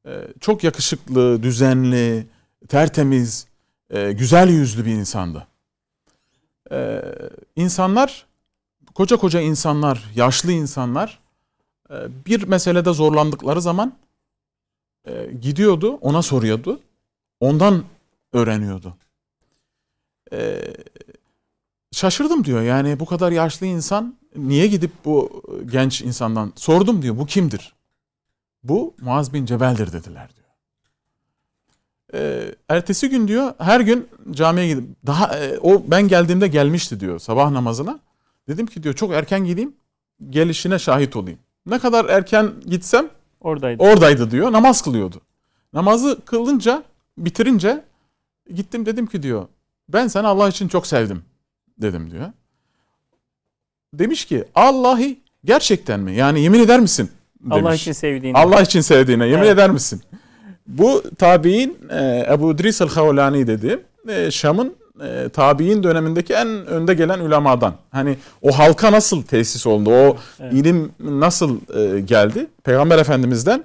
[0.06, 2.26] E, çok yakışıklı, düzenli,
[2.68, 3.46] tertemiz,
[3.90, 5.46] e, güzel yüzlü bir insandı.
[6.72, 7.02] E,
[7.56, 8.26] insanlar,
[8.94, 11.18] koca koca insanlar, yaşlı insanlar
[11.90, 11.94] e,
[12.26, 13.92] bir meselede zorlandıkları zaman
[15.04, 16.80] e, gidiyordu, ona soruyordu.
[17.40, 17.84] Ondan
[18.32, 18.96] öğreniyordu.
[20.32, 20.60] E,
[21.92, 22.62] şaşırdım diyor.
[22.62, 27.18] Yani bu kadar yaşlı insan niye gidip bu genç insandan sordum diyor.
[27.18, 27.74] Bu kimdir?
[28.62, 30.44] Bu Muaz bin Cebel'dir dediler diyor.
[32.68, 38.00] Ertesi gün diyor her gün camiye gidip daha o ben geldiğimde gelmişti diyor sabah namazına.
[38.48, 39.74] Dedim ki diyor çok erken gideyim
[40.30, 41.38] gelişine şahit olayım.
[41.66, 43.08] Ne kadar erken gitsem
[43.40, 43.82] oradaydı.
[43.82, 44.52] Oradaydı diyor.
[44.52, 45.20] Namaz kılıyordu.
[45.72, 46.82] Namazı kılınca
[47.18, 47.84] bitirince
[48.54, 49.46] gittim dedim ki diyor
[49.88, 51.22] ben seni Allah için çok sevdim
[51.78, 52.26] dedim diyor.
[53.94, 56.14] Demiş ki Allah'ı gerçekten mi?
[56.14, 57.10] Yani yemin eder misin?
[57.40, 57.62] Demiş.
[57.64, 58.38] Allah için sevdiğine.
[58.38, 59.52] Allah için sevdiğine yemin Evet.
[59.54, 60.02] eder misin?
[60.66, 63.84] Bu tabi'in e, Ebu İdris el-Havlani dedi.
[64.08, 67.74] E, Şam'ın e, tabi'in dönemindeki en önde gelen ulemadan.
[67.90, 69.90] Hani o halka nasıl tesis oldu?
[69.90, 70.52] O Evet.
[70.52, 72.46] ilim nasıl e, geldi?
[72.64, 73.64] Peygamber Efendimiz'den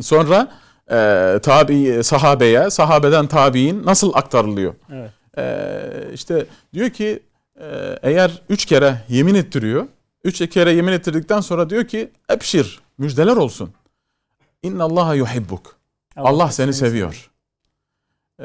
[0.00, 0.52] sonra
[0.90, 4.74] e, tabi sahabeye, sahabeden tabi'in nasıl aktarılıyor?
[4.92, 5.10] Evet.
[5.38, 7.20] Ee, işte diyor ki
[7.60, 9.86] e, eğer üç kere yemin ettiriyor.
[10.24, 13.70] Üç kere yemin ettirdikten sonra diyor ki ebşir müjdeler olsun.
[14.62, 15.76] İnna Allaha yuhibbuk.
[16.16, 17.30] Allah seni seviyor.
[18.40, 18.44] Ee,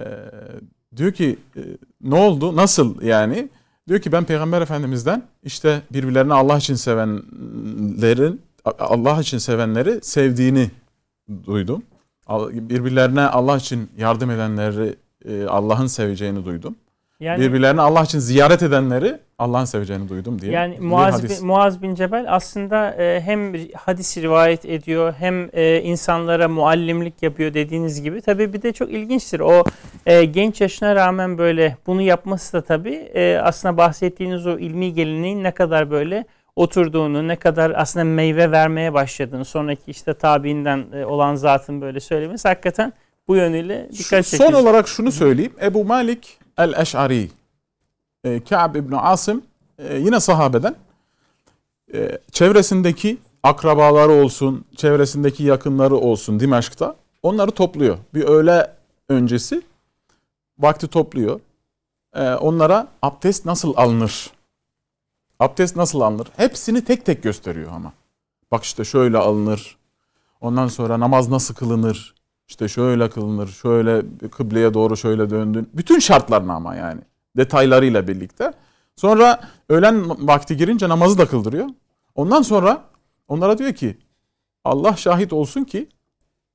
[0.97, 1.61] diyor ki e,
[2.01, 2.55] ne oldu?
[2.55, 3.49] Nasıl yani?
[3.87, 10.71] Diyor ki ben Peygamber Efendimiz'den işte birbirlerini Allah için sevenlerin Allah için sevenleri sevdiğini
[11.45, 11.83] duydum.
[12.51, 16.75] Birbirlerine Allah için yardım edenleri e, Allah'ın seveceğini duydum.
[17.21, 20.51] Yani Birbirlerini Allah için ziyaret edenleri Allah'ın seveceğini duydum diye.
[20.51, 26.47] Yani Muaz bin, Muaz bin Cebel aslında e, hem hadis rivayet ediyor hem e, insanlara
[26.47, 28.21] muallimlik yapıyor dediğiniz gibi.
[28.21, 29.39] Tabii bir de çok ilginçtir.
[29.39, 29.63] O
[30.05, 33.11] e, genç yaşına rağmen böyle bunu yapması da tabii
[33.43, 39.45] aslında bahsettiğiniz o ilmi geleneğin ne kadar böyle oturduğunu, ne kadar aslında meyve vermeye başladığını,
[39.45, 42.93] sonraki işte tabiinden olan zatın böyle söylemesi hakikaten
[43.27, 44.55] bu yönüyle dikkat son çekici.
[44.55, 45.53] olarak şunu söyleyeyim.
[45.61, 47.29] Ebu Malik el-Eş'ari,
[48.23, 49.43] e, Ka'b ibn Asım
[49.77, 50.75] e, yine sahabeden
[51.93, 57.97] e, çevresindeki akrabaları olsun, çevresindeki yakınları olsun Dimeşk'ta onları topluyor.
[58.13, 58.71] Bir öğle
[59.09, 59.61] öncesi
[60.59, 61.39] vakti topluyor.
[62.15, 64.31] E, onlara abdest nasıl alınır?
[65.39, 66.27] Abdest nasıl alınır?
[66.37, 67.93] Hepsini tek tek gösteriyor ama.
[68.51, 69.77] Bak işte şöyle alınır.
[70.41, 72.15] Ondan sonra namaz nasıl kılınır?
[72.51, 75.69] İşte şöyle kılınır, şöyle kıbleye doğru şöyle döndün.
[75.73, 77.01] Bütün şartlarını ama yani
[77.37, 78.53] detaylarıyla birlikte.
[78.95, 81.65] Sonra öğlen vakti girince namazı da kıldırıyor.
[82.15, 82.81] Ondan sonra
[83.27, 83.97] onlara diyor ki
[84.63, 85.87] Allah şahit olsun ki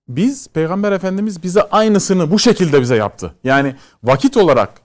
[0.08, 3.34] biz Peygamber Efendimiz bize aynısını bu şekilde bize yaptı.
[3.44, 4.80] Yani vakit olarak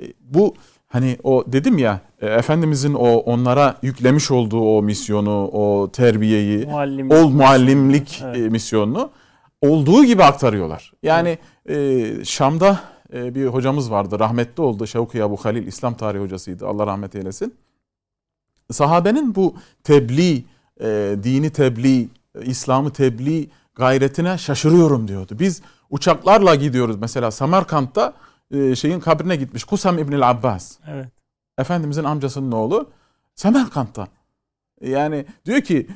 [0.00, 0.54] e, bu
[0.88, 7.10] hani o dedim ya e, Efendimizin o onlara yüklemiş olduğu o misyonu, o terbiyeyi, Muallim.
[7.10, 8.36] ol muallimlik Evet.
[8.36, 9.10] e, misyonunu
[9.62, 10.92] olduğu gibi aktarıyorlar.
[11.02, 12.80] Yani e, Şam'da
[13.12, 17.54] e, bir hocamız vardı rahmetli oldu Şevki Abu Halil İslam tarihi hocasıydı Allah rahmet eylesin.
[18.70, 20.44] Sahabenin bu tebliğ,
[20.80, 25.36] e, dini tebliğ, e, İslam'ı tebliğ gayretine şaşırıyorum diyordu.
[25.38, 28.14] Biz uçaklarla gidiyoruz mesela Samarkand'da
[28.50, 30.78] e, şeyin kabrine gitmiş Kusam İbnül Abbas.
[30.88, 31.08] Evet.
[31.58, 32.90] Efendimizin amcasının oğlu
[33.34, 34.08] Semerkant'ta.
[34.80, 35.86] Yani diyor ki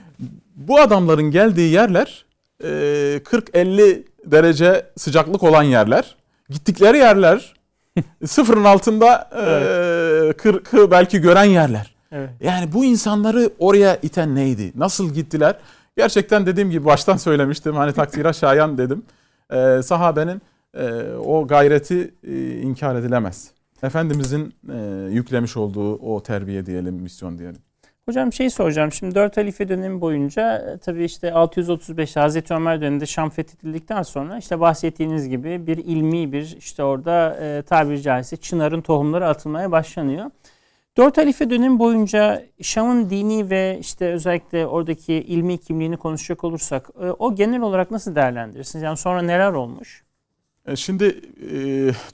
[0.56, 2.25] bu adamların geldiği yerler
[2.60, 6.16] 40-50 derece sıcaklık olan yerler.
[6.50, 7.54] Gittikleri yerler
[8.26, 9.40] sıfırın altında e,
[10.30, 11.94] 40'ı belki gören yerler.
[12.12, 12.30] Evet.
[12.40, 14.72] Yani bu insanları oraya iten neydi?
[14.74, 15.56] Nasıl gittiler?
[15.96, 17.76] Gerçekten dediğim gibi baştan söylemiştim.
[17.76, 19.02] Hani takdire şayan dedim.
[19.50, 20.42] E, sahabenin
[20.74, 23.50] e, o gayreti e, inkar edilemez.
[23.82, 27.60] Efendimizin e, yüklemiş olduğu o terbiye diyelim, misyon diyelim.
[28.08, 28.92] Hocam şey soracağım.
[28.92, 34.38] Şimdi 4 halife dönemi boyunca e, tabii işte 635 Hazreti Ömer döneminde Şam fethedildikten sonra
[34.38, 40.30] işte bahsettiğiniz gibi bir ilmi bir işte orada e, tabiri caizse çınarın tohumları atılmaya başlanıyor.
[40.96, 47.10] 4 halife dönemi boyunca Şam'ın dini ve işte özellikle oradaki ilmi kimliğini konuşacak olursak e,
[47.10, 48.82] o genel olarak nasıl değerlendirirsiniz?
[48.82, 50.04] Yani sonra neler olmuş?
[50.66, 51.58] E, Şimdi e,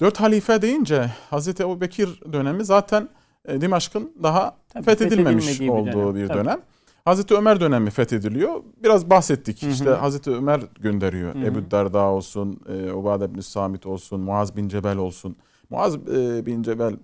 [0.00, 3.08] dört halife deyince Hazreti Ebu Bekir dönemi zaten
[3.48, 6.38] Dimaşk'ın daha Tabii, fethedilmemiş fethedilmediği bir olduğu dönem, bir tabii.
[6.38, 6.60] dönem.
[7.04, 8.62] Hazreti Ömer dönemi fethediliyor.
[8.82, 9.62] Biraz bahsettik.
[9.62, 9.70] Hı hı.
[9.70, 11.34] İşte Hazreti Ömer gönderiyor.
[11.34, 11.44] Hı hı.
[11.44, 15.36] Ebu Derda olsun, e, Ubade bin Samit olsun, Muaz bin Cebel olsun.
[15.70, 16.96] Muaz e, bin Cebel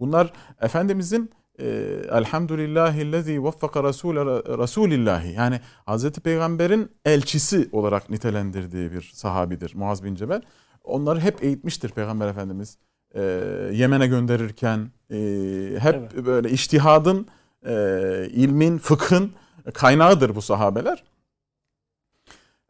[0.00, 1.66] bunlar Efendimizin e,
[2.12, 10.42] Elhamdülillahillezî veffaka Rasûle Rasûlillahi yani Hazreti Peygamber'in elçisi olarak nitelendirdiği bir sahabidir Muaz bin Cebel.
[10.84, 12.78] Onları hep eğitmiştir Peygamber Efendimiz.
[13.14, 13.20] E,
[13.72, 15.16] Yemen'e gönderirken e,
[15.80, 16.26] hep Evet.
[16.26, 17.26] böyle iştihadın,
[17.66, 17.72] e,
[18.30, 19.32] ilmin, fıkhın
[19.74, 21.04] kaynağıdır bu sahabeler.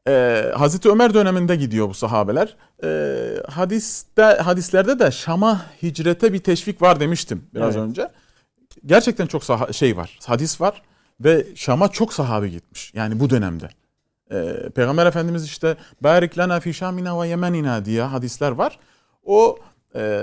[0.09, 2.57] E, Hazreti Ömer döneminde gidiyor bu sahabeler.
[2.85, 7.89] E, hadiste hadislerde de Şam'a hicrete bir teşvik var demiştim biraz Evet.
[7.89, 8.09] önce.
[8.87, 10.83] Gerçekten çok saha- şey var, hadis var
[11.21, 12.95] ve Şam'a çok sahabe gitmiş.
[12.95, 13.69] Yani bu dönemde.
[14.33, 18.79] E, Peygamber Efendimiz işte barik lana fi şamina ve yemenina diye hadisler var.
[19.25, 19.59] O
[19.95, 20.23] e,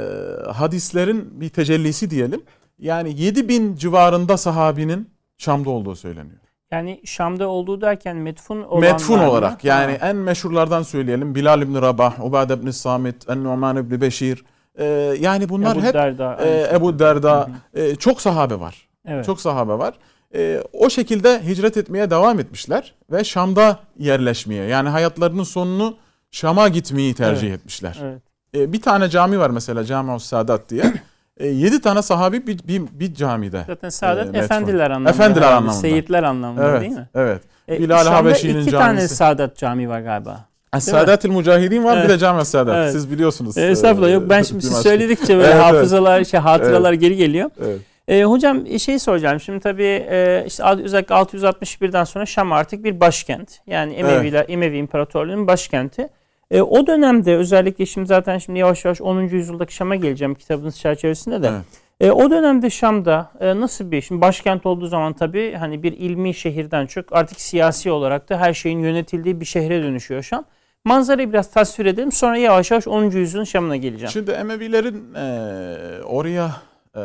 [0.54, 2.42] hadislerin bir tecellisi diyelim.
[2.80, 6.40] Yani 7000 civarında sahabinin Şam'da olduğu söyleniyor.
[6.72, 9.70] Yani Şam'da olduğu derken metfun olan Metfun olarak mı?
[9.70, 10.10] yani ha.
[10.10, 11.36] en meşhurlardan söyleyelim.
[11.36, 14.46] Bilal İbni Rabah, Ubade İbni Samit, En-Numan İbni Beşir.
[14.80, 14.86] Ee,
[15.20, 18.88] yani bunlar Ebu hep Derda, e, Ebu Derda e, çok sahabe var.
[19.08, 19.26] Evet.
[19.26, 19.94] Çok sahabe var.
[20.36, 25.98] E, o şekilde hicret etmeye devam etmişler ve Şam'da yerleşmeye yani hayatlarının sonunu
[26.32, 27.60] Şam'a gitmeyi tercih evet.
[27.60, 28.00] etmişler.
[28.04, 28.22] Evet.
[28.56, 30.84] E, bir tane cami var mesela Cami-ı Sadat diye.
[31.40, 33.64] E, yedi tane sahabi bir, bir, bir camide.
[33.68, 35.10] Zaten Sadat e, efendiler anlamında.
[35.10, 35.74] Efendiler anlamında.
[35.74, 37.10] Seyitler anlamında evet, değil mi?
[37.16, 37.42] Evet.
[37.70, 38.70] E, Bilal Habeşi'nin camisi.
[38.70, 40.46] iki tane Sadat cami var galiba.
[40.80, 42.06] Saadetil Mücahidin var evet.
[42.06, 42.76] bir de Cami Saadet.
[42.76, 42.92] Evet.
[42.92, 43.58] Siz biliyorsunuz.
[43.58, 46.28] E, estağfurullah yok ben şimdi siz söyledikçe böyle evet, hafızalar, evet.
[46.28, 47.02] şey hatıralar evet.
[47.02, 47.50] geri geliyor.
[47.66, 47.80] Evet.
[48.08, 49.40] E, hocam şey soracağım.
[49.40, 53.60] Şimdi tabii e, işte özellikle 661'den sonra Şam artık bir başkent.
[53.68, 54.50] Yani Emeviler, evet.
[54.50, 56.10] Emevi İmparatorluğu'nun başkenti.
[56.52, 59.22] E, o dönemde özellikle şimdi zaten şimdi yavaş yavaş 10.
[59.22, 61.48] yüzyıldaki Şam'a geleceğim kitabınız çerçevesinde de.
[61.48, 61.66] Evet.
[62.00, 66.34] E, o dönemde Şam'da e, nasıl bir şimdi başkent olduğu zaman tabii hani bir ilmi
[66.34, 70.46] şehirden çok artık siyasi olarak da her şeyin yönetildiği bir şehre dönüşüyor Şam.
[70.86, 73.04] Manzarayı biraz tasvir edelim sonra yavaş yavaş 10.
[73.04, 74.12] yüzyılın Şam'ına geleceğim.
[74.12, 76.52] Şimdi Emevilerin e, oraya
[76.96, 77.04] e,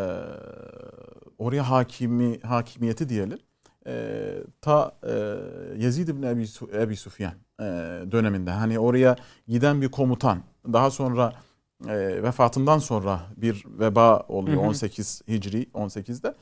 [1.38, 3.38] oraya hakimi hakimiyeti diyelim
[3.86, 5.12] e, ta e,
[5.76, 7.64] Yezid ibn Ebi, Ebi Sufyan e,
[8.12, 9.16] döneminde hani oraya
[9.48, 11.32] giden bir komutan daha sonra
[11.88, 14.68] e, vefatından sonra bir veba oluyor hı hı.
[14.68, 16.34] 18 Hicri 18'de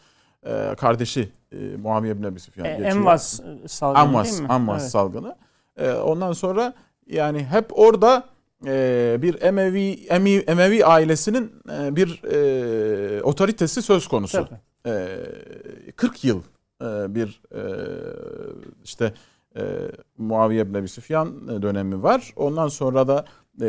[0.46, 2.90] e, kardeşi e, Muaviye ibn Ebi Sufyan e, geçiyor.
[2.90, 4.48] Envas salgını Amvas, değil mi?
[4.48, 4.90] Amvas evet.
[4.90, 5.36] salgını.
[5.76, 6.74] E, ondan sonra
[7.06, 8.24] yani hep orada
[8.66, 14.48] e, bir Emevi Emi, Emevi ailesinin e, bir e, otoritesi söz konusu.
[14.86, 15.16] E,
[15.96, 16.42] 40 yıl
[17.14, 17.62] bir e,
[18.84, 19.12] işte
[19.56, 19.62] e,
[20.18, 22.32] Muaviye ibn Ebi Süfyan dönemi var.
[22.36, 23.24] Ondan sonra da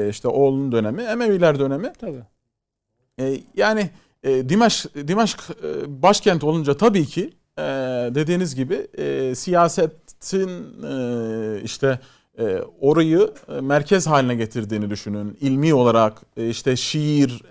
[0.09, 1.93] işte oğlunun dönemi, Emeviler dönemi.
[1.99, 2.23] Tabii.
[3.55, 3.89] Yani
[4.23, 5.39] Dimaşk, Dimaşk
[5.87, 7.33] başkent olunca tabii ki
[8.15, 8.87] dediğiniz gibi
[9.35, 10.49] siyasetin
[11.63, 11.99] işte
[12.79, 15.37] orayı merkez haline getirdiğini düşünün.
[15.41, 17.41] İlmi olarak işte şiir,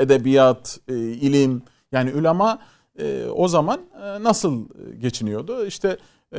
[0.00, 2.58] edebiyat, ilim yani ulema
[2.98, 5.66] e, o zaman e, nasıl geçiniyordu?
[5.66, 5.96] İşte
[6.32, 6.38] e,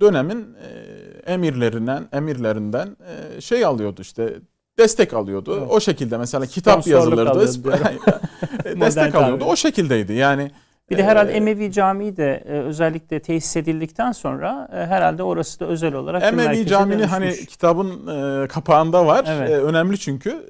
[0.00, 2.96] dönemin e, emirlerinden emirlerinden
[3.36, 4.34] e, şey alıyordu işte
[4.78, 5.56] destek alıyordu.
[5.58, 5.70] Evet.
[5.70, 7.40] O şekilde mesela kitap yazılırdı.
[8.80, 9.44] destek alıyordu.
[9.44, 10.12] O şekildeydi.
[10.12, 10.50] Yani
[10.90, 15.66] bir de herhalde Emevi Camii de e, özellikle tesis edildikten sonra e, herhalde orası da
[15.66, 19.24] özel olarak Emevi Camii hani kitabın e, kapağında var.
[19.28, 19.50] Evet.
[19.50, 20.46] önemli çünkü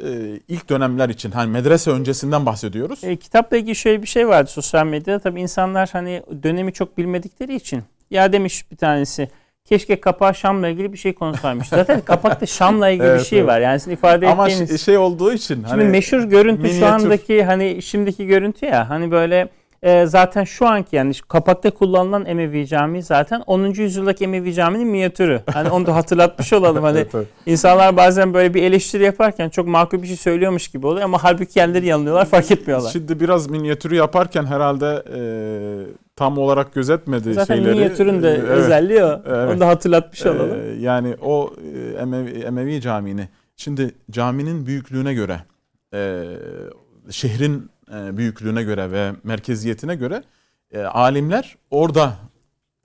[0.48, 3.04] ilk dönemler için hani medrese öncesinden bahsediyoruz.
[3.04, 5.18] E, kitapla ilgili şöyle bir şey vardı sosyal medyada.
[5.18, 9.28] Tabii insanlar hani dönemi çok bilmedikleri için ya demiş bir tanesi
[9.64, 11.68] keşke kapağı Şam'la ilgili bir şey konuşsaymış.
[11.68, 13.48] Zaten kapakta Şam'la ilgili evet, bir şey evet.
[13.48, 13.60] var.
[13.60, 14.70] Yani sizin ifade Ama ettiğiniz.
[14.70, 15.54] Ama şey olduğu için.
[15.54, 16.80] Şimdi hani, meşhur görüntü minyatür.
[16.80, 19.48] şu andaki hani şimdiki görüntü ya hani böyle
[19.82, 23.64] e, zaten şu anki yani kapakta kullanılan Emevi Camii zaten 10.
[23.64, 25.40] yüzyıldaki Emevi Camii'nin minyatürü.
[25.52, 26.84] Hani onu da hatırlatmış olalım.
[26.84, 27.26] Hani evet, evet.
[27.46, 31.52] insanlar bazen böyle bir eleştiri yaparken çok makul bir şey söylüyormuş gibi oluyor ama halbuki
[31.52, 32.90] kendileri yanılıyorlar fark etmiyorlar.
[32.90, 35.20] Şimdi biraz minyatürü yaparken herhalde e,
[36.16, 37.74] tam olarak gözetmedi zaten şeyleri.
[37.74, 39.22] Zaten minyatürün de evet, özelliği o.
[39.26, 39.50] Evet.
[39.50, 40.58] Onu da hatırlatmış e, olalım.
[40.64, 45.40] Ee, yani o e, Emevi, Emevi Camii'ni şimdi caminin büyüklüğüne göre
[45.94, 46.24] e,
[47.10, 50.22] şehrin e, büyüklüğüne göre ve merkeziyetine göre
[50.72, 52.16] e, alimler orada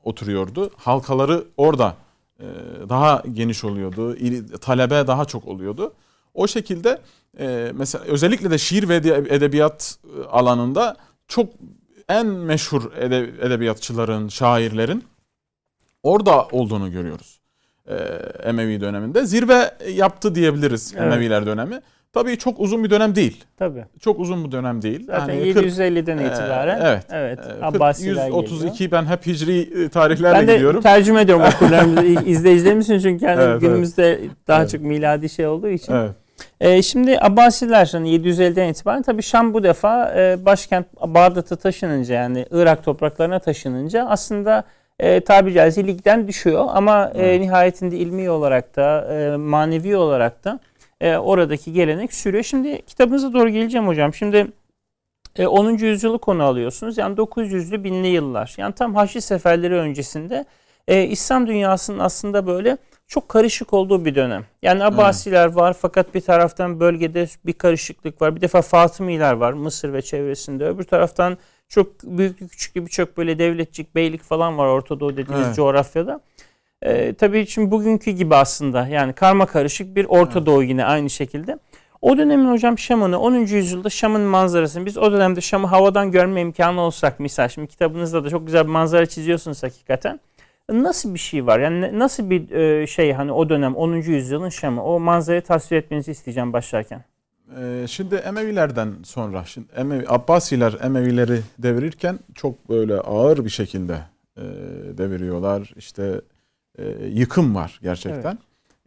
[0.04, 0.72] oturuyordu.
[0.78, 1.96] Halkaları orada
[2.40, 2.46] e,
[2.90, 4.18] daha geniş oluyordu.
[4.62, 5.94] Talebe daha çok oluyordu.
[6.34, 7.02] O şekilde
[7.74, 8.96] mesela özellikle de şiir ve
[9.30, 10.00] edebiyat
[10.32, 10.96] alanında
[11.28, 11.50] çok
[12.10, 12.92] en meşhur
[13.42, 15.04] edebiyatçıların, şairlerin
[16.04, 17.40] orada olduğunu görüyoruz.
[18.44, 21.14] Emevi döneminde zirve yaptı diyebiliriz evet.
[21.14, 21.82] Emeviler dönemi.
[22.16, 23.44] Tabii çok uzun bir dönem değil.
[23.58, 23.86] Tabii.
[24.00, 25.06] Çok uzun bir dönem değil.
[25.06, 26.82] Zaten yani 750'den 40, itibaren.
[26.84, 27.04] evet.
[27.12, 27.40] Evet.
[27.40, 28.92] 40, 132 geliyor.
[28.92, 30.82] ben hep hicri e, tarihlerle gidiyorum.
[30.86, 34.30] Ben de tercüme ediyorum okurlarımızı, izleyicilerimiz için çünkü yani evet, günümüzde evet.
[34.48, 34.72] daha evet.
[34.72, 35.94] çok miladi şey olduğu için.
[35.94, 36.12] Evet.
[36.60, 42.46] Ee, şimdi Abbasiler hani 750'den itibaren tabii Şam bu defa e, başkent Bağdat'a taşınınca yani
[42.52, 44.64] Irak topraklarına taşınınca aslında
[45.00, 47.40] e, tabi caizse ligden düşüyor ama e, evet.
[47.40, 50.60] e, nihayetinde ilmi olarak da e, manevi olarak da
[51.02, 52.44] e, oradaki gelenek sürüyor.
[52.44, 54.14] Şimdi kitabınıza doğru geleceğim hocam.
[54.14, 54.48] Şimdi
[55.36, 55.70] e, 10.
[55.70, 56.98] yüzyılı konu alıyorsunuz.
[56.98, 58.54] Yani 900'lü binli yıllar.
[58.58, 60.46] Yani tam Haçlı seferleri öncesinde
[60.88, 62.78] e, İslam dünyasının aslında böyle
[63.08, 64.46] çok karışık olduğu bir dönem.
[64.62, 65.56] Yani Abbasiler hmm.
[65.56, 68.36] var fakat bir taraftan bölgede bir karışıklık var.
[68.36, 70.66] Bir defa Fatımiler var Mısır ve çevresinde.
[70.66, 71.38] Öbür taraftan
[71.70, 75.56] çok büyük küçük birçok böyle devletçik beylik falan var Orta Doğu dediğimiz evet.
[75.56, 76.20] coğrafyada.
[76.86, 81.60] E, tabii şimdi bugünkü gibi aslında yani karma karışık bir Orta Doğu yine aynı şekilde.
[82.02, 83.36] O dönemin hocam Şam'ını 10.
[83.36, 88.30] yüzyılda Şam'ın manzarasını biz o dönemde Şam'ı havadan görme imkanı olsak misal şimdi kitabınızda da
[88.30, 90.20] çok güzel bir manzara çiziyorsunuz hakikaten.
[90.72, 91.60] Nasıl bir şey var?
[91.60, 93.94] Yani nasıl bir e, şey hani o dönem 10.
[93.94, 97.04] yüzyılın Şam'ı o manzarayı tasvir etmenizi isteyeceğim başlarken.
[97.60, 103.98] Ee, şimdi Emevilerden sonra şimdi Emevi, Abbasiler Emevileri devirirken çok böyle ağır bir şekilde
[104.38, 104.44] e,
[104.98, 105.74] deviriyorlar.
[105.78, 106.22] İşte
[106.78, 108.38] e, yıkım var gerçekten.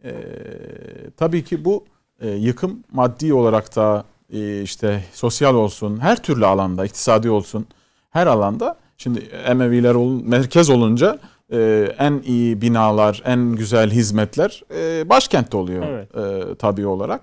[0.03, 0.15] Evet.
[0.15, 1.85] E, tabii ki bu
[2.21, 7.67] e, yıkım maddi olarak da e, işte sosyal olsun, her türlü alanda, iktisadi olsun,
[8.09, 8.77] her alanda.
[8.97, 11.19] Şimdi Emeviler ol, merkez olunca
[11.51, 16.15] e, en iyi binalar, en güzel hizmetler e, başkentte oluyor evet.
[16.15, 17.21] e, tabii olarak.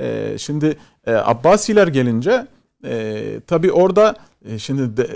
[0.00, 2.46] E, şimdi e, Abbasiler gelince
[2.84, 5.06] e, tabii orada e, şimdi de,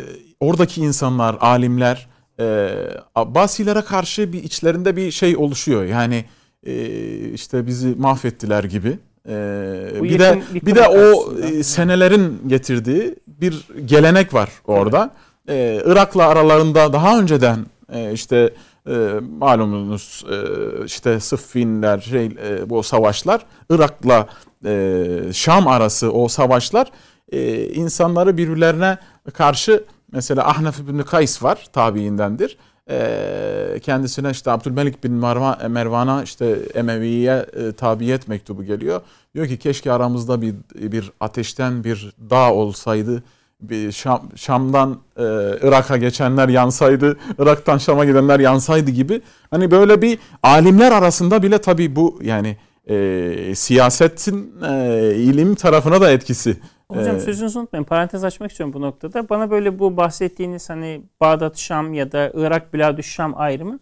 [0.40, 2.08] oradaki insanlar, alimler
[2.40, 2.74] e,
[3.14, 5.84] Abbasilere karşı bir içlerinde bir şey oluşuyor.
[5.84, 6.24] Yani
[6.66, 6.88] e,
[7.28, 8.98] işte bizi mahvettiler gibi.
[9.28, 11.62] Ee, bir de bir de o aslında.
[11.64, 15.10] senelerin getirdiği bir gelenek var orada.
[15.48, 15.86] Evet.
[15.86, 18.54] Ee, Irak'la aralarında daha önceden e, işte
[18.88, 18.92] e,
[19.38, 20.36] malumunuz e,
[20.84, 24.26] işte Sıffinler şey e, bu savaşlar Irak'la
[24.64, 26.90] e, Şam arası o savaşlar
[27.32, 28.98] e, insanları birbirlerine
[29.34, 29.84] karşı
[30.16, 32.56] mesela Ahnaf bin Kays var tabiindendir
[32.90, 39.00] e, kendisine işte Abdülmelik bin Mervan, Mervan'a işte Emevi'ye e, tabiyet mektubu geliyor.
[39.34, 43.22] Diyor ki keşke aramızda bir bir ateşten bir dağ olsaydı.
[43.60, 45.22] Bir Şam, Şam'dan e,
[45.62, 49.22] Irak'a geçenler yansaydı, Irak'tan Şam'a gidenler yansaydı gibi.
[49.50, 52.56] Hani böyle bir alimler arasında bile tabii bu yani
[52.90, 56.56] e, siyasetin e, ilim tarafına da etkisi
[56.92, 57.84] Hocam ee, sözünüzü unutmayın.
[57.84, 59.28] Parantez açmak istiyorum bu noktada.
[59.28, 63.78] Bana böyle bu bahsettiğiniz hani Bağdat Şam ya da Irak Biladü Şam ayrımı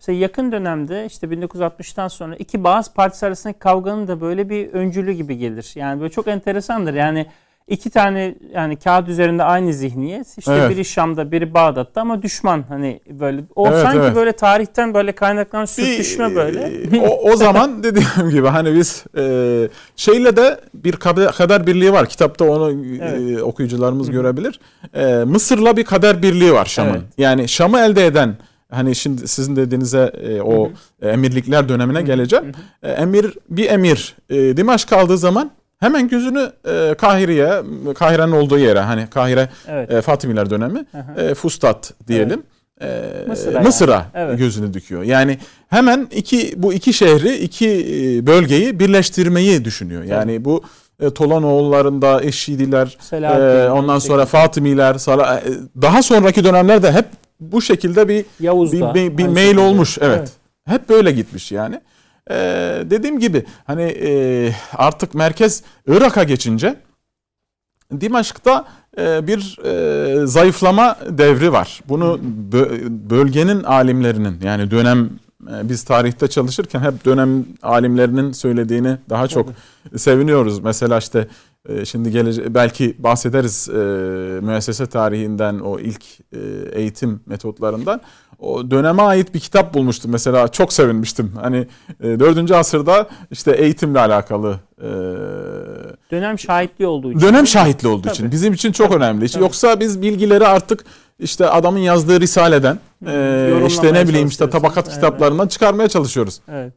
[0.00, 5.12] Mesela yakın dönemde işte 1960'tan sonra iki bazı partisi arasındaki kavganın da böyle bir öncülü
[5.12, 5.72] gibi gelir.
[5.74, 6.94] Yani böyle çok enteresandır.
[6.94, 7.26] Yani
[7.68, 10.38] iki tane yani kağıt üzerinde aynı zihniyet.
[10.38, 10.70] İşte evet.
[10.70, 13.44] biri Şam'da, biri Bağdat'ta ama düşman hani böyle.
[13.56, 14.16] O evet, sanki evet.
[14.16, 16.60] böyle tarihten böyle kaynaklanan sürtüşme böyle.
[16.96, 20.92] E, o, o zaman dediğim gibi hani biz e, şeyle de bir
[21.36, 22.08] kader birliği var.
[22.08, 23.38] Kitapta onu e, evet.
[23.38, 24.60] e, okuyucularımız görebilir.
[24.94, 26.90] E, Mısır'la bir kader birliği var Şam'ın.
[26.90, 27.02] Evet.
[27.18, 28.36] Yani Şam'ı elde eden
[28.70, 31.08] hani şimdi sizin dediğinize e, o hı hı.
[31.08, 32.44] emirlikler dönemine geleceğim.
[32.44, 32.92] Hı hı.
[32.92, 37.62] E, emir bir emir e, Dimaş kaldığı zaman Hemen gözünü e, Kahire'ye,
[37.94, 39.90] Kahire'nin olduğu yere hani Kahire evet.
[39.90, 40.84] e, Fatimiler dönemi,
[41.16, 42.42] e, Fustat diyelim.
[42.80, 43.26] Evet.
[43.26, 44.06] E, Mısır'a, Mısır'a yani.
[44.14, 44.38] evet.
[44.38, 45.02] gözünü düküyor.
[45.02, 45.38] Yani
[45.68, 50.04] hemen iki bu iki şehri, iki e, bölgeyi birleştirmeyi düşünüyor.
[50.04, 50.44] Yani evet.
[50.44, 50.62] bu
[51.00, 55.42] e, Tolanoğullarında Eşidiler, e, ondan sonra Fatimiler, Sala, e,
[55.82, 57.06] daha sonraki dönemlerde hep
[57.40, 59.98] bu şekilde bir Yavuz'da, bir, bir, bir mail olmuş.
[60.00, 60.18] Evet.
[60.18, 60.32] evet.
[60.64, 61.80] Hep böyle gitmiş yani.
[62.30, 66.76] Ee, dediğim gibi hani e, artık merkez Irak'a geçince
[68.00, 68.64] Dimaşk'ta
[68.98, 71.80] e, bir e, zayıflama devri var.
[71.88, 72.18] Bunu
[73.10, 75.10] bölgenin alimlerinin yani dönem
[75.50, 79.98] e, biz tarihte çalışırken hep dönem alimlerinin söylediğini daha çok Tabii.
[79.98, 80.58] seviniyoruz.
[80.58, 81.28] Mesela işte
[81.68, 83.78] e, şimdi gelece belki bahsederiz e,
[84.40, 86.38] müessese tarihinden o ilk e,
[86.72, 88.00] eğitim metotlarından.
[88.38, 91.32] O döneme ait bir kitap bulmuştum mesela çok sevinmiştim.
[91.40, 91.66] Hani
[92.02, 92.50] e, 4.
[92.50, 94.88] asırda işte eğitimle alakalı e,
[96.10, 97.20] dönem şahitli olduğu için.
[97.20, 98.14] Dönem şahitli olduğu Tabii.
[98.14, 98.96] için bizim için çok Tabii.
[98.96, 99.28] önemli.
[99.28, 99.42] Tabii.
[99.42, 100.84] Yoksa biz bilgileri artık
[101.18, 104.94] işte adamın yazdığı risaleden e, işte ne bileyim işte tabakat evet.
[104.94, 106.40] kitaplarından çıkarmaya çalışıyoruz.
[106.48, 106.72] Evet.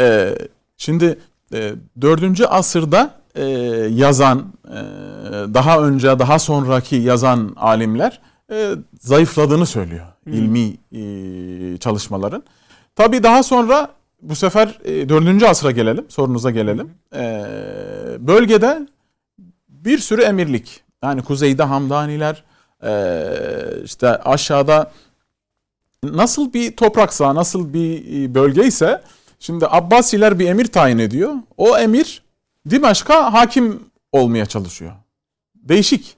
[0.00, 0.34] E,
[0.76, 1.18] şimdi
[1.54, 2.40] e, 4.
[2.48, 3.44] asırda e,
[3.90, 4.80] yazan e,
[5.54, 8.20] daha önce daha sonraki yazan alimler
[8.52, 10.32] e, zayıfladığını söylüyor hmm.
[10.32, 12.42] ilmi e, çalışmaların.
[12.96, 13.88] Tabii daha sonra
[14.22, 15.42] bu sefer e, 4.
[15.42, 16.90] asra gelelim, sorunuza gelelim.
[17.14, 17.44] E,
[18.18, 18.88] bölgede
[19.68, 22.44] bir sürü emirlik, yani kuzeyde Hamdaniler,
[22.84, 23.24] e,
[23.84, 24.92] işte aşağıda
[26.04, 29.02] nasıl bir topraksa, nasıl bir e, bölge ise
[29.40, 31.34] şimdi Abbasiler bir emir tayin ediyor.
[31.56, 32.22] O emir
[32.70, 34.92] Dimaşk'a hakim olmaya çalışıyor.
[35.54, 36.16] Değişik.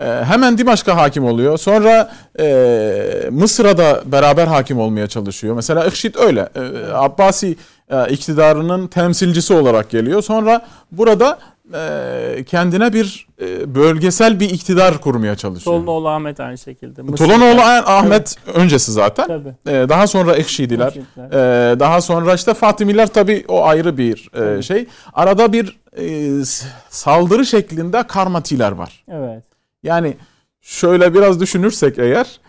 [0.00, 1.58] Ee, hemen Dimaşk'a hakim oluyor.
[1.58, 5.54] Sonra e, Mısır'a da beraber hakim olmaya çalışıyor.
[5.54, 6.48] Mesela IŞİD öyle.
[6.54, 7.56] E, Abbasi
[7.90, 10.22] e, iktidarının temsilcisi olarak geliyor.
[10.22, 11.38] Sonra burada
[11.74, 15.76] e, kendine bir e, bölgesel bir iktidar kurmaya çalışıyor.
[15.76, 17.02] Tolanoğlu Ahmet aynı şekilde.
[17.02, 17.28] Mısır'da.
[17.28, 18.56] Tolanoğlu Ahmet evet.
[18.56, 19.26] öncesi zaten.
[19.26, 19.76] Tabii.
[19.76, 20.94] E, daha sonra Ekşidiler.
[21.32, 24.86] E, daha sonra işte Fatimiler tabii o ayrı bir e, şey.
[25.14, 26.44] Arada bir e,
[26.88, 29.04] saldırı şeklinde Karmatiler var.
[29.12, 29.47] Evet.
[29.82, 30.16] Yani
[30.60, 32.40] şöyle biraz düşünürsek eğer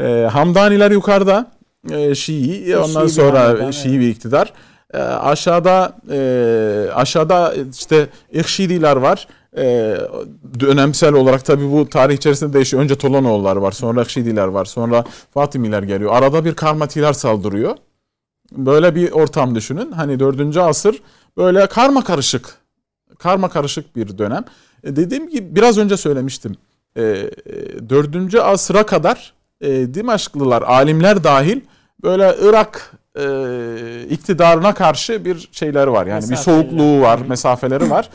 [0.00, 1.50] e, Hamdaniler yukarıda
[1.90, 4.52] e, Şii, ondan Şii sonra bir Şii bir iktidar.
[4.94, 9.28] E, aşağıda e, aşağıda işte İhşidiler var.
[9.56, 9.96] E,
[10.60, 12.82] dönemsel olarak tabii bu tarih içerisinde değişiyor.
[12.82, 15.04] Önce Tolanoğullar var, sonra İhşidiler var, sonra
[15.34, 16.12] Fatimiler geliyor.
[16.14, 17.76] Arada bir Karmatiler saldırıyor.
[18.52, 19.92] Böyle bir ortam düşünün.
[19.92, 20.56] Hani 4.
[20.56, 21.02] asır
[21.36, 22.58] böyle karma karışık
[23.18, 24.44] karma karışık bir dönem.
[24.84, 26.56] E, dediğim gibi biraz önce söylemiştim.
[26.96, 27.30] E,
[27.88, 28.34] 4.
[28.34, 31.60] asıra kadar e, Dimaşklılar, alimler dahil
[32.02, 33.24] böyle Irak e,
[34.10, 36.06] iktidarına karşı bir şeyleri var.
[36.06, 38.08] Yani bir soğukluğu var, mesafeleri var.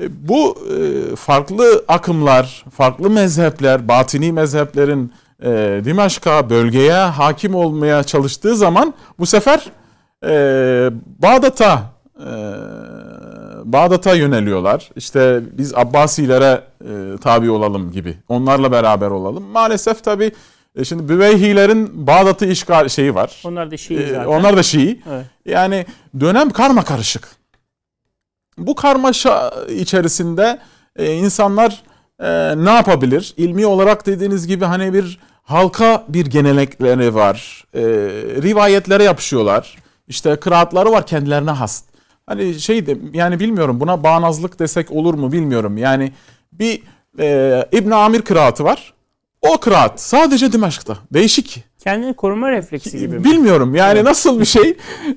[0.00, 5.12] E, bu e, farklı akımlar, farklı mezhepler, batini mezheplerin
[5.42, 9.66] e, Dimaşk'a, bölgeye hakim olmaya çalıştığı zaman bu sefer
[10.24, 10.90] e,
[11.22, 11.82] Bağdat'a
[12.18, 12.30] e,
[13.72, 14.90] Bağdat'a yöneliyorlar.
[14.96, 18.16] İşte biz Abbasilere e, tabi olalım gibi.
[18.28, 19.44] Onlarla beraber olalım.
[19.44, 20.32] Maalesef tabii
[20.76, 23.42] e, şimdi Büveyhilerin Bağdat'ı işgal şeyi var.
[23.44, 24.24] Onlar da Şii e, zaten.
[24.24, 25.02] onlar da Şii.
[25.10, 25.26] Evet.
[25.46, 25.86] Yani
[26.20, 27.28] dönem karma karışık.
[28.58, 30.58] Bu karmaşa içerisinde
[30.96, 31.82] e, insanlar
[32.20, 33.34] e, ne yapabilir?
[33.36, 37.64] İlmi olarak dediğiniz gibi hani bir halka bir genelekleri var.
[37.74, 37.82] E,
[38.42, 39.76] rivayetlere yapışıyorlar.
[40.08, 41.82] İşte kıraatları var kendilerine has.
[42.26, 45.78] Hani şey de yani bilmiyorum buna bağnazlık desek olur mu bilmiyorum.
[45.78, 46.12] Yani
[46.52, 46.82] bir
[47.18, 48.92] e, İbn Amir kıraatı var.
[49.42, 50.98] O kıraat sadece Dimaşk'ta.
[51.12, 51.64] Değişik.
[51.78, 53.24] Kendini koruma refleksi gibi mi?
[53.24, 54.04] Bilmiyorum yani evet.
[54.04, 54.76] nasıl bir şey.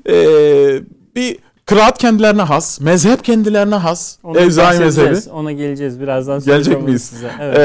[0.09, 0.81] Ee,
[1.15, 4.17] bir kıraat kendilerine has, mezhep kendilerine has.
[4.35, 5.29] Evzai mezhebi.
[5.31, 6.43] Ona geleceğiz birazdan.
[6.43, 7.03] Gelecek miyiz?
[7.03, 7.31] Size.
[7.41, 7.57] Evet.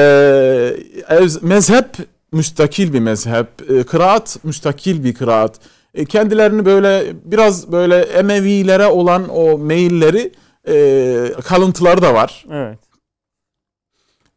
[1.09, 1.85] Ev, mezhep
[2.31, 3.47] müstakil bir mezhep.
[3.69, 5.59] Ee, kıraat müstakil bir kıraat.
[5.95, 10.31] Ee, kendilerini böyle biraz böyle Emevilere olan o meyilleri
[10.67, 12.45] e, kalıntıları da var.
[12.51, 12.79] Evet.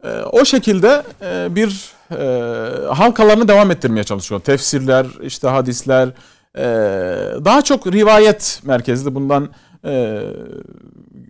[0.04, 4.40] Ee, o şekilde e, bir e, halkalarını devam ettirmeye çalışıyor.
[4.40, 6.09] Tefsirler, işte hadisler,
[6.59, 6.64] e,
[7.44, 9.14] daha çok rivayet merkezli.
[9.14, 9.48] Bundan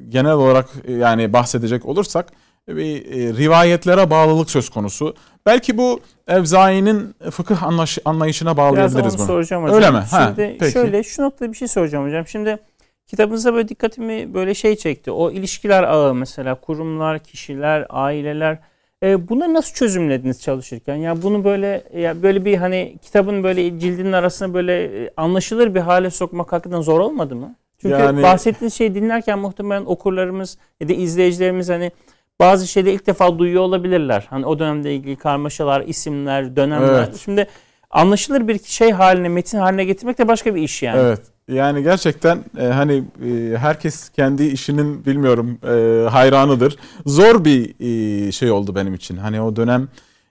[0.09, 2.33] genel olarak yani bahsedecek olursak
[2.69, 3.05] bir
[3.37, 5.15] rivayetlere bağlılık söz konusu.
[5.47, 9.27] Belki bu Evzai'nin fıkıh anlaş, anlayışına bağlayabiliriz Biraz onu bunu.
[9.27, 9.77] soracağım hocam.
[9.77, 10.05] Öyle mi?
[10.11, 10.73] Şimdi ha, peki.
[10.73, 12.27] şöyle şu noktada bir şey soracağım hocam.
[12.27, 12.59] Şimdi
[13.07, 15.11] kitabınızda böyle dikkatimi böyle şey çekti.
[15.11, 18.59] O ilişkiler ağı mesela kurumlar, kişiler, aileler
[19.03, 20.97] e, bunu nasıl çözümlediniz çalışırken?
[20.97, 25.75] Ya yani bunu böyle ya böyle bir hani kitabın böyle cildinin arasına böyle e, anlaşılır
[25.75, 27.55] bir hale sokmak hakikaten zor olmadı mı?
[27.79, 28.23] Çünkü yani...
[28.23, 31.93] bahsettiğiniz şeyi dinlerken muhtemelen okurlarımız ya da izleyicilerimiz hani
[32.41, 34.27] bazı şeyleri ilk defa duyuyor olabilirler.
[34.31, 37.05] Hani o dönemde ilgili karmaşalar, isimler, dönemler.
[37.05, 37.21] Evet.
[37.25, 37.47] Şimdi
[37.91, 41.01] anlaşılır bir şey haline, metin haline getirmek de başka bir iş yani.
[41.01, 41.21] Evet.
[41.49, 46.77] Yani gerçekten e, hani e, herkes kendi işinin bilmiyorum e, hayranıdır.
[47.07, 49.17] Zor bir e, şey oldu benim için.
[49.17, 49.89] Hani o dönem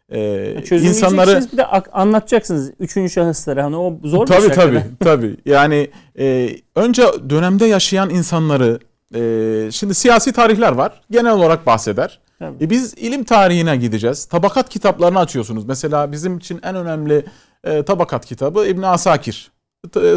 [0.09, 3.63] e, insanları bir de anlatacaksınız üçüncü şahıslara.
[3.63, 4.55] Hani o zor tabii, bir şey.
[4.55, 5.37] Tabii tabii tabii.
[5.45, 5.89] Yani
[6.19, 8.79] e, önce dönemde yaşayan insanları
[9.15, 11.01] e, şimdi siyasi tarihler var.
[11.11, 12.19] Genel olarak bahseder.
[12.41, 14.25] E, biz ilim tarihine gideceğiz.
[14.25, 15.65] Tabakat kitaplarını açıyorsunuz.
[15.65, 17.25] Mesela bizim için en önemli
[17.63, 19.51] e, tabakat kitabı İbn Asakir.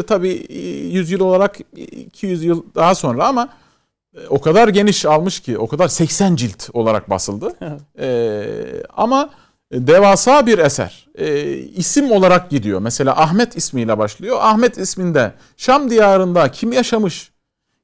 [0.07, 0.45] Tabii
[0.91, 3.49] 100 yıl olarak 200 yıl daha sonra ama
[4.15, 7.53] e, o kadar geniş almış ki o kadar 80 cilt olarak basıldı.
[7.99, 9.29] ee, ama
[9.73, 11.07] devasa bir eser.
[11.15, 12.79] Ee, isim olarak gidiyor.
[12.79, 14.37] Mesela Ahmet ismiyle başlıyor.
[14.41, 17.30] Ahmet isminde Şam diyarında kim yaşamış?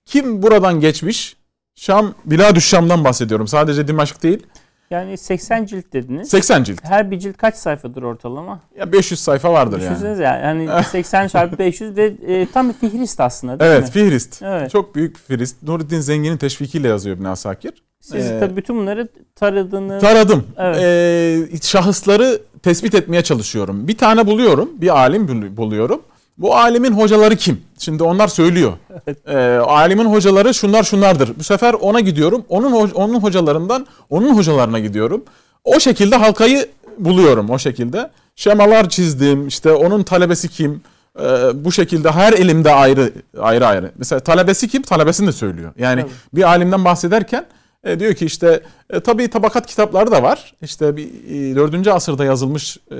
[0.07, 1.37] Kim buradan geçmiş?
[1.75, 3.47] Şam, Biladüş Şam'dan bahsediyorum.
[3.47, 4.45] Sadece Dimaşk değil.
[4.91, 6.29] Yani 80 cilt dediniz.
[6.29, 6.83] 80 cilt.
[6.83, 8.59] Her bir cilt kaç sayfadır ortalama?
[8.77, 9.89] Ya 500 sayfa vardır yani.
[9.89, 10.65] Düşünsenize yani.
[10.69, 13.91] yani 80 çarpı 500 de e, tam bir fihrist aslında değil evet, mi?
[13.91, 14.41] Fihrist.
[14.43, 15.63] Evet Çok büyük bir fihrist.
[15.63, 17.73] Nuruddin Zengin'in teşvikiyle yazıyor İbn Asakir.
[17.99, 20.01] Siz ee, tabii bütün bunları taradınız.
[20.01, 20.47] Taradım.
[20.57, 20.77] Evet.
[20.81, 23.87] Ee, şahısları tespit etmeye çalışıyorum.
[23.87, 24.69] Bir tane buluyorum.
[24.81, 26.01] Bir alim buluyorum.
[26.37, 27.61] Bu alimin hocaları kim?
[27.79, 28.73] Şimdi onlar söylüyor.
[29.27, 31.39] Ee, alimin hocaları şunlar şunlardır.
[31.39, 32.45] Bu sefer ona gidiyorum.
[32.49, 35.23] Onun onun hocalarından onun hocalarına gidiyorum.
[35.63, 36.67] O şekilde halkayı
[36.97, 38.09] buluyorum o şekilde.
[38.35, 39.47] Şemalar çizdim.
[39.47, 40.81] İşte onun talebesi kim?
[41.19, 41.23] Ee,
[41.53, 43.91] bu şekilde her elimde ayrı ayrı ayrı.
[43.97, 44.81] Mesela talebesi kim?
[44.81, 45.71] Talebesini de söylüyor.
[45.79, 46.11] Yani evet.
[46.33, 47.45] bir alimden bahsederken
[47.83, 50.53] e, diyor ki işte e, tabii tabakat kitapları da var.
[50.61, 51.09] İşte bir
[51.51, 51.87] e, 4.
[51.87, 52.95] asırda yazılmış e,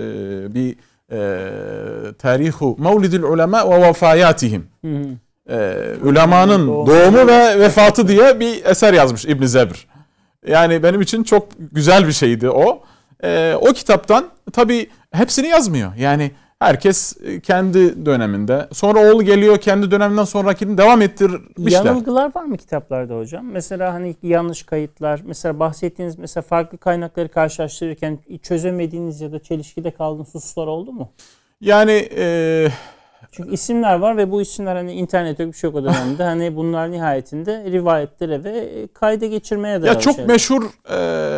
[0.54, 0.76] bir e,
[2.20, 4.68] tarihu mevlidil ulema ve vefayatihim.
[5.50, 9.88] E, ulemanın doğumu ve vefatı diye bir eser yazmış İbn Zebr.
[10.48, 12.84] Yani benim için çok güzel bir şeydi o.
[13.24, 15.96] E, o kitaptan tabi hepsini yazmıyor.
[15.96, 18.68] Yani Herkes e, kendi döneminde.
[18.74, 21.86] Sonra oğlu geliyor kendi döneminden sonrakini devam ettirmişler.
[21.86, 23.46] Yanılgılar var mı kitaplarda hocam?
[23.52, 30.36] Mesela hani yanlış kayıtlar, mesela bahsettiğiniz mesela farklı kaynakları karşılaştırırken çözemediğiniz ya da çelişkide kaldığınız
[30.36, 31.10] hususlar oldu mu?
[31.62, 32.68] Yani e,
[33.32, 36.24] Çünkü isimler var ve bu isimler hani internet yok bir şey yok o dönemde.
[36.24, 40.30] hani bunlar nihayetinde rivayetlere ve kayda geçirmeye dayalı Ya çok şeyler.
[40.32, 40.96] meşhur e,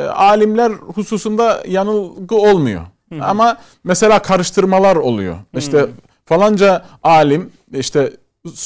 [0.09, 2.81] alimler hususunda yanılgı olmuyor.
[3.21, 5.37] Ama mesela karıştırmalar oluyor.
[5.57, 5.89] İşte Hı.
[6.25, 8.11] falanca alim işte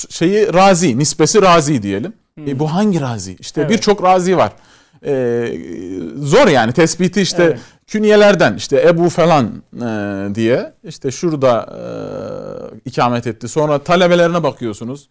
[0.09, 2.13] şeyi razi, nispesi razi diyelim.
[2.47, 3.35] E, bu hangi razi?
[3.39, 3.71] İşte Evet.
[3.71, 4.51] birçok razi var.
[5.05, 5.13] E,
[6.17, 7.59] zor yani tespiti işte Evet.
[7.87, 13.47] künyelerden işte Ebu falan e, diye işte şurada e, ikamet etti.
[13.47, 15.09] Sonra talebelerine bakıyorsunuz.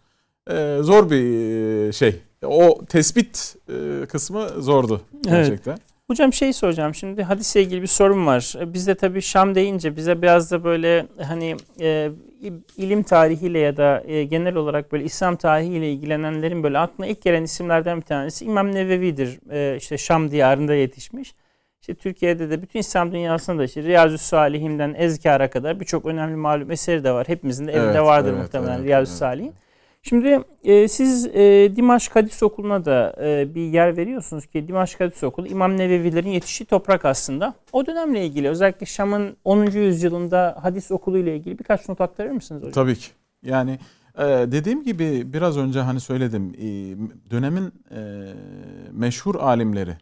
[0.51, 1.23] E, zor bir
[1.87, 2.19] e, şey.
[2.45, 5.59] O tespit e, kısmı zordu Evet.
[6.07, 8.53] Hocam şey soracağım şimdi hadisle ilgili bir sorum var.
[8.59, 12.09] E, Bizde tabii Şam deyince bize biraz da böyle hani e,
[12.77, 17.43] ilim tarihiyle ya da e, genel olarak böyle İslam tarihiyle ilgilenenlerin böyle aklına ilk gelen
[17.43, 19.39] isimlerden bir tanesi İmam Nevevi'dir.
[19.51, 21.35] E, işte Şam diyarında yetişmiş.
[21.81, 26.71] İşte Türkiye'de de bütün İslam dünyasında da işte Riyazü Salihim'den Ezkar'a kadar birçok önemli malum
[26.71, 27.27] eseri de var.
[27.27, 29.19] Hepimizin de evinde Evet, vardır evet, muhtemelen evet, Riyazü evet.
[29.19, 29.53] Salih'in.
[30.05, 35.23] Şimdi e, siz e, Dimaşk Hadis Okulu'na da e, bir yer veriyorsunuz ki Dimaşk Hadis
[35.23, 37.53] Okulu İmam Nevevilerin yetiştiği toprak aslında.
[37.71, 39.65] O dönemle ilgili özellikle Şam'ın 10.
[39.65, 42.73] yüzyılında hadis okulu ile ilgili birkaç not aktarır mısınız hocam?
[42.73, 43.07] Tabii ki.
[43.43, 43.79] Yani
[44.17, 46.53] e, dediğim gibi biraz önce hani söyledim.
[46.57, 46.67] e,
[47.31, 48.33] dönemin e,
[48.91, 49.97] meşhur alimleri,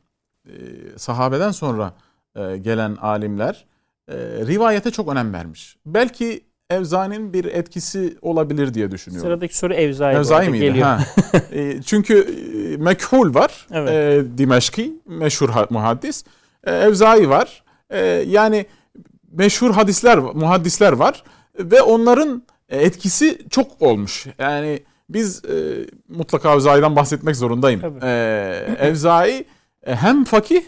[0.46, 0.54] e,
[0.98, 1.94] sahabeden sonra
[2.36, 3.66] e, gelen alimler
[4.08, 4.16] e,
[4.48, 5.78] rivayete çok önem vermiş.
[5.86, 9.28] Belki Evzani'nin bir etkisi olabilir diye düşünüyorum.
[9.30, 10.66] Sıradaki soru Evzai, Evzai miydi?
[10.66, 10.86] geliyor.
[10.86, 11.00] Ha.
[11.54, 12.18] E, çünkü
[12.74, 13.68] e, mekhul var.
[13.72, 13.90] Evet.
[13.92, 16.24] E, Dimeşki meşhur ha- muhaddis.
[16.64, 17.64] E, Evzai var.
[17.90, 18.66] E, yani
[19.32, 21.24] meşhur hadisler, muhaddisler var
[21.60, 24.26] ve onların etkisi çok olmuş.
[24.40, 25.56] Yani biz e,
[26.10, 27.82] mutlaka Evzai'den bahsetmek zorundayım.
[28.04, 28.08] E,
[28.80, 29.46] Evzai
[29.86, 30.62] e, hem fakih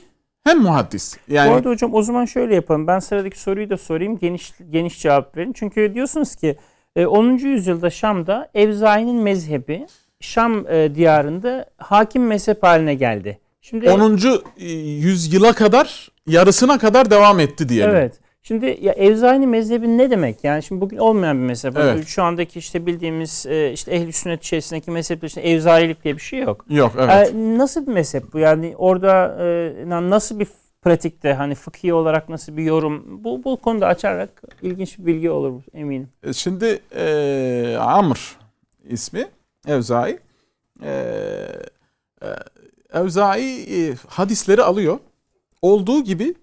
[0.43, 1.17] hem muhaddis.
[1.27, 2.87] Yani Bu arada hocam o zaman şöyle yapalım.
[2.87, 4.17] Ben sıradaki soruyu da sorayım.
[4.17, 5.53] Geniş geniş cevap verin.
[5.53, 6.57] Çünkü diyorsunuz ki
[6.95, 7.31] e, 10.
[7.31, 9.87] yüzyılda Şam'da Evzai'nin mezhebi
[10.19, 13.39] Şam e, diyarında hakim mezhep haline geldi.
[13.61, 14.19] Şimdi 10.
[14.57, 17.95] yüzyıla kadar yarısına kadar devam etti diyelim.
[17.95, 18.19] Evet.
[18.45, 20.43] Şimdi ya Evzai'nin mezhebi ne demek?
[20.43, 21.77] Yani şimdi bugün olmayan bir mezhep.
[21.77, 22.07] Evet.
[22.07, 26.39] Şu andaki işte bildiğimiz e, işte ehli sünnet içerisindeki mezhepler işte Evzailik diye bir şey
[26.39, 26.65] yok.
[26.69, 27.33] Yok evet.
[27.33, 28.39] E, nasıl bir mezhep bu?
[28.39, 30.47] Yani orada e, nasıl bir
[30.81, 33.23] pratikte hani fıkhi olarak nasıl bir yorum?
[33.23, 36.09] Bu bu konuda açarak ilginç bir bilgi olur eminim.
[36.33, 38.37] Şimdi e, Amr
[38.89, 39.25] ismi
[39.67, 40.19] Evzai.
[40.83, 40.91] E,
[42.21, 42.27] e,
[42.93, 44.99] Evzai e, hadisleri alıyor.
[45.61, 46.35] Olduğu gibi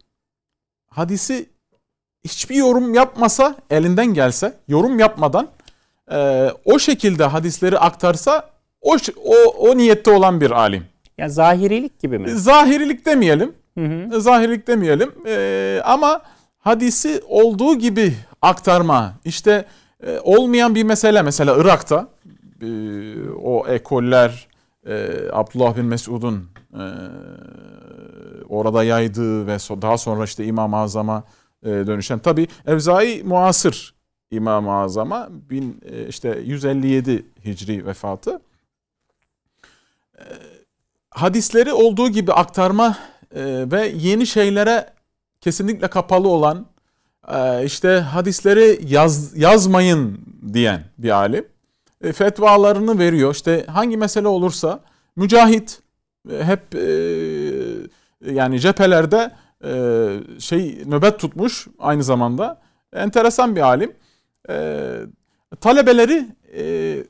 [0.89, 1.47] hadisi
[2.25, 5.49] hiçbir yorum yapmasa elinden gelse yorum yapmadan
[6.13, 8.51] e, o şekilde hadisleri aktarsa
[8.83, 10.85] o, o, o niyette olan bir alim.
[11.19, 12.31] Yani zahirilik gibi mi?
[12.31, 13.53] Zahirilik demeyelim.
[13.79, 14.21] Hı hı.
[14.21, 16.23] Zahirlik demeyelim Ee, ama
[16.59, 19.65] hadisi olduğu gibi aktarma işte
[20.07, 22.09] e, olmayan bir mesele mesela Irak'ta
[22.63, 22.67] e,
[23.43, 24.49] o ekoller
[24.87, 26.85] e, Abdullah bin Mesud'un e,
[28.49, 31.23] orada yaydığı ve daha sonra işte İmam-ı Azam'a e,
[31.65, 33.95] dönüşen tabi Evzai muasır
[34.31, 38.41] İmam-ı Azam'a bin, e, işte 157 Hicri vefatı
[40.19, 40.25] E,
[41.11, 42.99] hadisleri olduğu gibi aktarma
[43.35, 44.87] e, ve yeni şeylere
[45.41, 46.67] kesinlikle kapalı olan
[47.29, 50.21] e, işte hadisleri yaz, yazmayın
[50.53, 51.49] diyen bir alim.
[52.05, 53.35] E, fetvalarını veriyor.
[53.35, 54.81] İşte hangi mesele olursa
[55.17, 55.83] mücahit
[56.31, 56.87] e, hep e,
[58.33, 59.31] yani cephelerde
[59.65, 62.61] e, şey nöbet tutmuş aynı zamanda.
[62.93, 63.93] Enteresan bir alim.
[64.51, 64.97] E,
[65.61, 67.05] talebeleri e,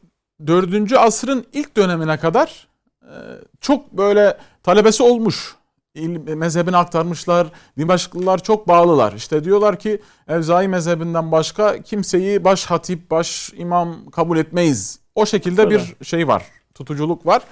[0.46, 0.92] 4.
[0.92, 2.68] asrın ilk dönemine kadar
[3.03, 3.14] e,
[3.61, 5.55] çok böyle talebesi olmuş.
[5.94, 7.46] İl, mezhebini aktarmışlar.
[7.78, 9.12] Dimaşklılar çok bağlılar.
[9.12, 15.01] İşte diyorlar ki Evzai mezhebinden başka kimseyi baş hatip, baş imam kabul etmeyiz.
[15.14, 15.80] O şekilde Öyle.
[16.01, 16.42] bir şey var.
[16.74, 17.42] Tutuculuk var.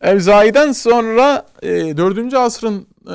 [0.00, 2.34] Evzai'den sonra e, 4.
[2.34, 3.14] asrın e,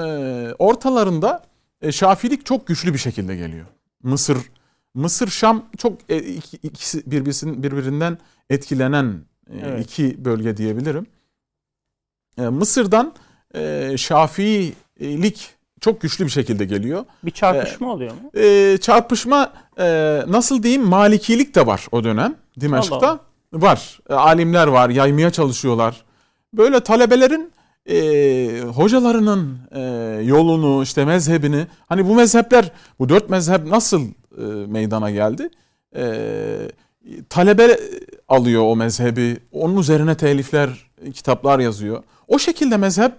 [0.60, 1.44] ortalarında
[1.82, 3.66] e, Şafilik çok güçlü bir şekilde geliyor.
[4.04, 4.38] Mısır
[4.94, 8.18] Mısır Şam çok e, iki- ikisi birbirinin birbirinden
[8.50, 9.22] etkilenen
[9.54, 9.86] e, Evet.
[9.86, 11.08] iki bölge diyebilirim.
[12.38, 13.14] E, Mısır'dan
[13.56, 15.50] e, Şafiilik
[15.82, 17.06] çok güçlü bir şekilde geliyor.
[17.24, 18.40] Bir çarpışma oluyor mu?
[18.42, 19.86] E, çarpışma e,
[20.28, 22.96] nasıl diyeyim malikilik de var o dönem Dimeşk'ta.
[22.96, 23.20] Allah.
[23.54, 24.00] Var.
[24.10, 24.90] E, alimler var.
[24.90, 26.04] Yaymaya çalışıyorlar.
[26.54, 27.52] Böyle talebelerin
[27.90, 29.82] e, hocalarının e,
[30.24, 34.02] yolunu işte mezhebini hani bu mezhepler bu dört mezhep nasıl
[34.38, 35.50] e, meydana geldi?
[35.96, 36.16] E,
[37.30, 37.80] talebe
[38.28, 39.38] alıyor o mezhebi.
[39.52, 40.70] Onun üzerine telifler,
[41.14, 42.04] kitaplar yazıyor.
[42.28, 43.12] O şekilde mezhep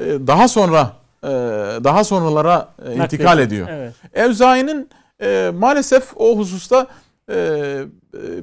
[0.00, 0.92] e, daha sonra
[1.24, 1.28] e,
[1.84, 3.68] daha sonralara e, intikal ediyor.
[3.70, 3.94] Evet.
[4.14, 4.88] Evzai'nin
[5.22, 6.86] e, maalesef o hususta
[7.30, 7.84] e,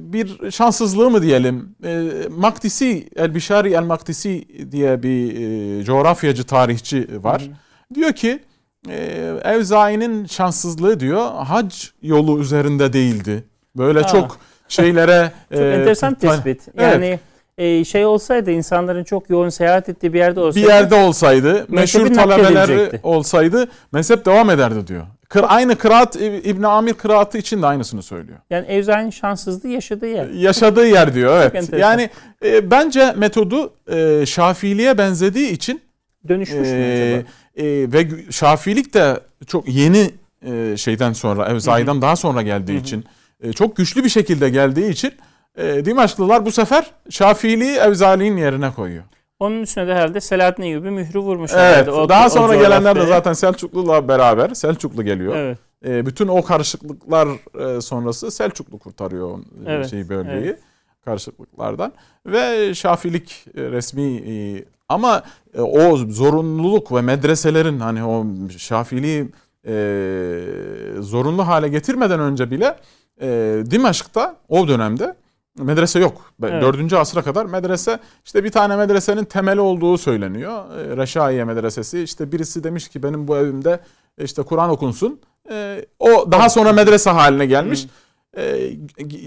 [0.00, 1.76] bir şanssızlığı mı diyelim?
[1.84, 5.34] E, Maktisi, El Bişari El Maktisi diye bir
[5.80, 7.42] e, coğrafyacı, tarihçi var.
[7.42, 7.94] Hı.
[7.94, 8.38] Diyor ki
[8.88, 8.96] e,
[9.44, 13.44] Evzai'nin şanssızlığı diyor hac yolu üzerinde değildi.
[13.76, 14.08] Böyle ha.
[14.08, 14.38] çok
[14.68, 15.32] şeylere...
[15.52, 16.68] çok e, enteresan tespit.
[16.76, 17.20] Yani evet
[17.58, 22.14] e, şey olsaydı insanların çok yoğun seyahat ettiği bir yerde olsaydı bir yerde olsaydı meşhur
[22.14, 25.06] talebeler olsaydı mezhep devam ederdi diyor.
[25.28, 28.38] Kır, aynı kıraat İbn Amir kıraatı için de aynısını söylüyor.
[28.50, 30.28] Yani Evzai'nin şanssızlığı yaşadığı yer.
[30.28, 31.72] Yaşadığı yer diyor evet.
[31.78, 32.10] yani
[32.44, 35.80] e, bence metodu e, Şafiliğe benzediği için
[36.28, 37.28] dönüşmüş e, mü acaba?
[37.56, 40.10] E, ve Şafilik de çok yeni
[40.46, 42.80] e, şeyden sonra Evzai'den daha sonra geldiği Hı-hı.
[42.80, 43.04] için
[43.42, 45.12] e, çok güçlü bir şekilde geldiği için
[45.58, 49.04] e, Dimaşlılar bu sefer Şafiliği Evzali'nin yerine koyuyor.
[49.38, 51.50] Onun üstüne de herhalde Selahattin Eyyubi mührü vurmuş.
[51.54, 51.88] Evet.
[51.88, 54.54] O, daha sonra o gelenler de zaten Selçuklu'la beraber.
[54.54, 55.36] Selçuklu geliyor.
[55.36, 55.58] Evet.
[55.86, 57.28] E, bütün o karışıklıklar
[57.58, 59.90] e, sonrası Selçuklu kurtarıyor evet.
[59.90, 60.44] şey bölgeyi.
[60.44, 60.58] Evet.
[61.04, 61.92] Karışıklıklardan.
[62.26, 65.22] Ve Şafilik e, resmi e, ama
[65.54, 68.26] e, o zorunluluk ve medreselerin hani o
[68.58, 69.28] Şafiliği
[69.66, 69.74] e,
[71.00, 72.76] zorunlu hale getirmeden önce bile
[73.20, 75.14] e, Dimaşk'ta o dönemde
[75.58, 76.32] medrese yok.
[76.42, 76.62] Evet.
[76.62, 76.92] 4.
[76.92, 80.64] asra kadar medrese işte bir tane medresenin temeli olduğu söyleniyor.
[80.78, 83.80] E, Reşaiye medresesi işte birisi demiş ki benim bu evimde
[84.18, 85.20] işte Kur'an okunsun.
[85.50, 87.86] E, o daha sonra medrese haline gelmiş.
[88.36, 88.70] E,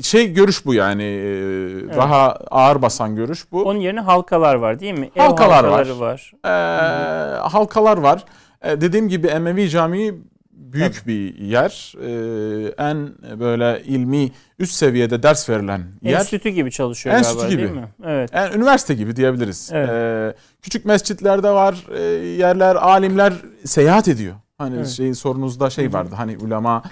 [0.02, 1.98] şey görüş bu yani evet.
[1.98, 3.64] daha ağır basan görüş bu.
[3.64, 5.12] Onun yerine halkalar var değil mi?
[5.16, 5.90] Ev halkalar var.
[5.90, 6.34] var.
[6.46, 8.26] Ee, halkalar var.
[8.62, 10.14] Ee, dediğim gibi Emevi Camii
[10.62, 11.08] büyük Tabii.
[11.08, 11.94] bir yer.
[12.02, 13.10] Ee, en
[13.40, 16.20] böyle ilmi üst seviyede ders verilen yer.
[16.20, 17.64] Enstitü gibi çalışıyor Enstitü galiba gibi.
[17.64, 17.90] değil mi?
[18.06, 18.30] Evet.
[18.34, 19.70] Yani üniversite gibi diyebiliriz.
[19.74, 19.90] Evet.
[19.90, 23.34] Ee, küçük mescitlerde var e, yerler, alimler
[23.66, 24.36] seyahat ediyor.
[24.58, 24.88] Hani evet.
[24.88, 26.16] şey sorunuzda şey vardı.
[26.16, 26.84] Hani ulema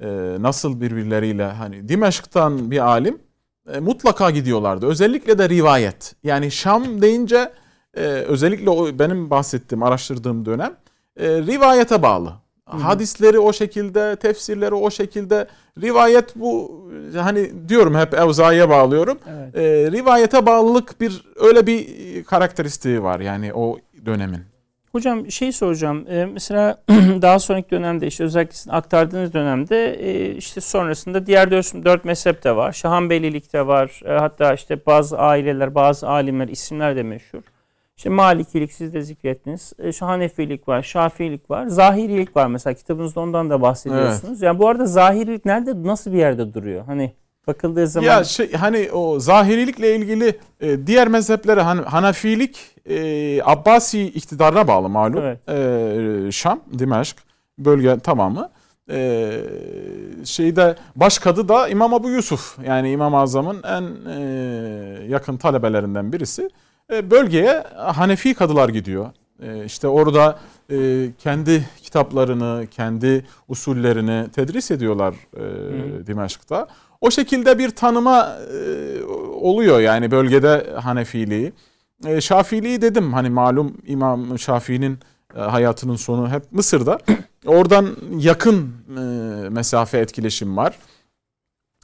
[0.00, 0.08] e,
[0.38, 3.18] nasıl birbirleriyle hani Dimeşk'tan bir alim
[3.74, 4.86] e, mutlaka gidiyorlardı.
[4.86, 6.14] Özellikle de rivayet.
[6.24, 7.52] Yani Şam deyince
[7.94, 10.76] e, özellikle o benim bahsettiğim, araştırdığım dönem
[11.16, 12.41] e, rivayete bağlı.
[12.66, 15.46] Hadisleri o şekilde, tefsirleri o şekilde.
[15.82, 16.82] Rivayet bu
[17.16, 19.18] hani diyorum hep Evza'ya bağlıyorum.
[19.30, 19.56] Evet.
[19.56, 24.52] E, rivayete bağlılık bir öyle bir karakteristiği var yani o dönemin.
[24.92, 26.06] Hocam şey soracağım.
[26.08, 26.82] Ee, mesela
[27.22, 32.44] daha sonraki dönemde işte özellikle sizin aktardığınız dönemde e, işte sonrasında diğer dört, dört mezhep
[32.44, 32.72] de var.
[32.72, 34.00] Şahanbeylilik de var.
[34.04, 37.42] E, hatta işte bazı aileler, bazı alimler, isimler de meşhur.
[37.96, 39.72] İşte Malikilik siz de zikrettiniz.
[39.78, 41.66] E, Hanefilik var, Şafiilik var.
[41.66, 44.32] Zahirilik var mesela kitabınızda ondan da bahsediyorsunuz.
[44.32, 44.42] Evet.
[44.42, 46.84] Yani bu arada zahirilik nerede nasıl bir yerde duruyor?
[46.86, 47.12] Hani
[47.46, 54.02] bakıldığı zaman Ya şey hani o zahirilikle ilgili e, diğer mezheplere hani Hanefilik e, Abbasi
[54.02, 55.22] iktidarına bağlı malum.
[55.24, 55.48] Evet.
[55.48, 57.16] E, Şam, Dimeşk
[57.58, 58.50] bölge tamamı.
[58.90, 59.30] E,
[60.24, 66.50] şeyde başkadı da İmam Abu Yusuf yani İmam Azam'ın en e, yakın talebelerinden birisi.
[66.92, 69.10] E, bölgeye Hanefi kadılar gidiyor.
[69.42, 70.38] E, işte orada
[70.70, 76.66] e, kendi kitaplarını, kendi usullerini tedris ediyorlar e, Dimeşk'ta.
[77.00, 78.38] O şekilde bir tanıma
[79.40, 81.52] oluyor yani bölgede Hanefiliği.
[82.20, 84.98] Şafiliği dedim hani malum İmam Şafii'nin
[85.34, 86.98] hayatının sonu hep Mısır'da.
[87.46, 88.72] Oradan yakın
[89.50, 90.78] mesafe etkileşim var.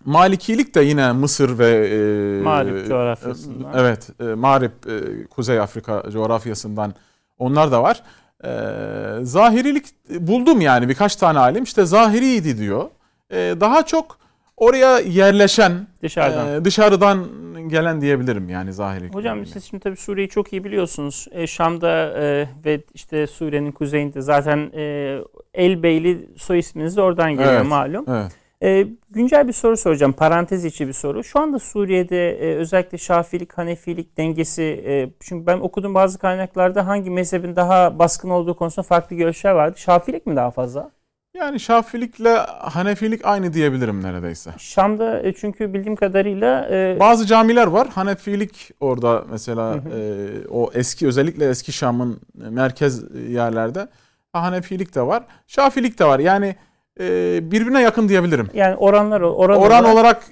[0.04, 3.72] Malikilik de yine Mısır ve e, Mağrip coğrafyasından.
[3.76, 6.94] Evet, e, Mağrip e, Kuzey Afrika coğrafyasından
[7.38, 8.02] onlar da var.
[8.44, 8.50] E,
[9.24, 12.90] zahirilik buldum yani birkaç tane alim işte zahiriydi diyor.
[13.30, 14.18] E, daha çok
[14.56, 17.28] oraya yerleşen dışarıdan e, dışarıdan
[17.68, 19.14] gelen diyebilirim yani zahirilik.
[19.14, 21.26] Hocam siz şimdi tabii Suriye'yi çok iyi biliyorsunuz.
[21.32, 25.18] E, Şam'da e, ve işte Suriye'nin kuzeyinde zaten e,
[25.54, 28.04] Elbeyli soy isminiz de oradan geliyor evet, malum.
[28.08, 28.32] Evet.
[28.62, 30.12] E, güncel bir soru soracağım.
[30.12, 31.24] Parantez içi bir soru.
[31.24, 37.10] Şu anda Suriye'de e, özellikle Şafilik, Hanefilik dengesi e, çünkü ben okudum bazı kaynaklarda hangi
[37.10, 39.78] mezhebin daha baskın olduğu konusunda farklı görüşler vardı.
[39.78, 40.90] Şafilik mi daha fazla?
[41.36, 44.50] Yani Şafilikle Hanefilik aynı diyebilirim neredeyse.
[44.58, 46.68] Şam'da e, çünkü bildiğim kadarıyla...
[46.70, 46.96] E...
[47.00, 47.88] Bazı camiler var.
[47.88, 49.98] Hanefilik orada mesela hı hı.
[49.98, 53.88] E, o eski özellikle eski Şam'ın merkez yerlerde
[54.32, 55.22] Hanefilik de var.
[55.46, 56.18] Şafilik de var.
[56.18, 56.56] Yani
[57.50, 58.50] birbirine yakın diyebilirim.
[58.54, 60.22] Yani oranlar oran, oran olarak, olarak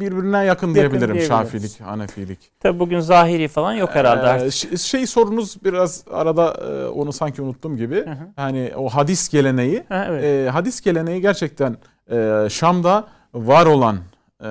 [0.00, 2.38] birbirine yakın, yakın diyebilirim Şafilik, Hanefilik.
[2.60, 4.72] Tabi bugün zahiri falan yok herhalde artık.
[4.72, 8.06] Ee, şey sorunuz biraz arada e, onu sanki unuttum gibi.
[8.06, 8.28] Hı hı.
[8.36, 9.84] Hani o hadis geleneği.
[9.88, 10.24] Ha, evet.
[10.24, 11.76] e, hadis geleneği gerçekten
[12.10, 13.04] e, Şam'da
[13.34, 13.96] var olan
[14.40, 14.46] e,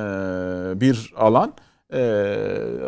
[0.81, 1.53] bir alan.
[1.93, 2.37] E,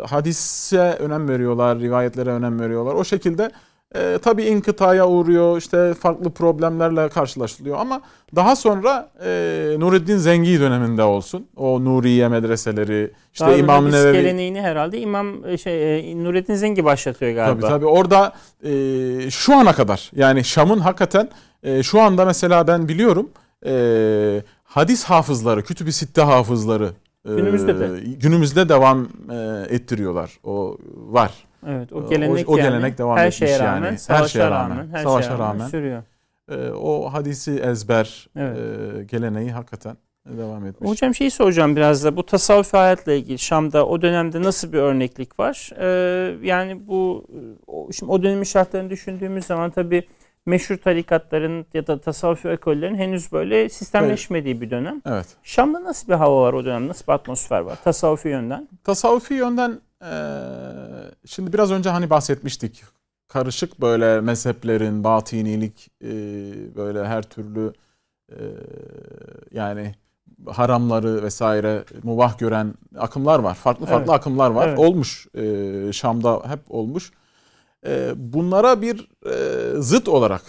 [0.06, 2.94] hadise önem veriyorlar, rivayetlere önem veriyorlar.
[2.94, 3.50] O şekilde
[3.94, 8.00] e, tabii inkıtaya uğruyor, işte farklı problemlerle karşılaşılıyor ama
[8.36, 9.30] daha sonra e,
[9.78, 15.58] Nureddin Zengi döneminde olsun, o Nuriye medreseleri, işte Darül İmam Nevevi geleneğini herhalde İmam e,
[15.58, 17.60] şey e, Nurettin Zengi başlatıyor galiba.
[17.60, 18.32] Tabii tabii orada
[18.64, 21.28] e, şu ana kadar yani Şam'ın hakikaten
[21.62, 23.30] e, şu anda mesela ben biliyorum
[23.66, 26.90] e, hadis hafızları, kütüb-i sitte hafızları
[27.28, 28.00] e, Günümüzde de.
[28.00, 30.38] günümüzde devam e, ettiriyor.
[30.44, 31.47] O var.
[31.68, 33.62] Evet, o O- gelenek o yani gelenek devam her etmiş şeye yani.
[33.64, 35.68] rağmen, Her savaşa şeye rağmen, rağmen, her savaşa şeye rağmen, rağmen.
[35.68, 36.02] sürüyor.
[36.50, 38.58] E, o hadisi ezber Evet.
[38.58, 39.96] e, geleneği hakikaten
[40.28, 40.90] devam etmiş.
[40.90, 45.38] Hocam şeyi soracağım biraz da bu tasavvuf hayatla ilgili Şam'da o dönemde nasıl bir örneklik
[45.40, 45.70] var?
[45.78, 47.26] Ee, yani bu
[47.66, 50.08] o, şimdi o dönemin şartlarını düşündüğümüz zaman tabii
[50.46, 55.02] meşhur tarikatların ya da tasavvuf ekollerin henüz böyle sistemleşmediği bir dönem.
[55.06, 55.26] Evet.
[55.42, 56.88] Şam'da nasıl bir hava var o dönem?
[56.88, 58.68] Nasıl bir atmosfer var tasavvufi yönden?
[58.84, 59.80] Tasavvufi yönden
[61.26, 62.84] şimdi biraz önce hani bahsetmiştik.
[63.28, 66.08] Karışık böyle mezheplerin, batinilik e,
[66.76, 67.72] böyle her türlü
[68.32, 68.38] e,
[69.52, 69.94] yani
[70.46, 73.54] haramları vesaire mubah gören akımlar var.
[73.54, 74.20] Farklı farklı Evet.
[74.20, 74.68] akımlar var.
[74.68, 74.78] Evet.
[74.78, 77.12] Olmuş e, Şam'da hep olmuş.
[78.16, 79.08] Bunlara bir
[79.78, 80.42] zıt olarak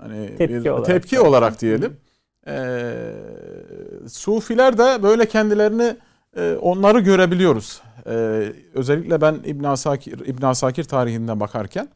[0.00, 0.86] hani Tepki bir olarak.
[0.86, 1.96] tepki olarak diyelim.
[4.08, 5.96] Sufiler de böyle kendilerini
[6.60, 7.82] onları görebiliyoruz.
[8.06, 8.12] E,
[8.74, 11.88] özellikle ben İbn Asakir İbn Asakir tarihinden bakarken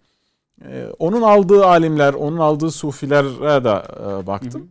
[0.64, 4.68] e, onun aldığı alimler, onun aldığı sufilere de e, baktım.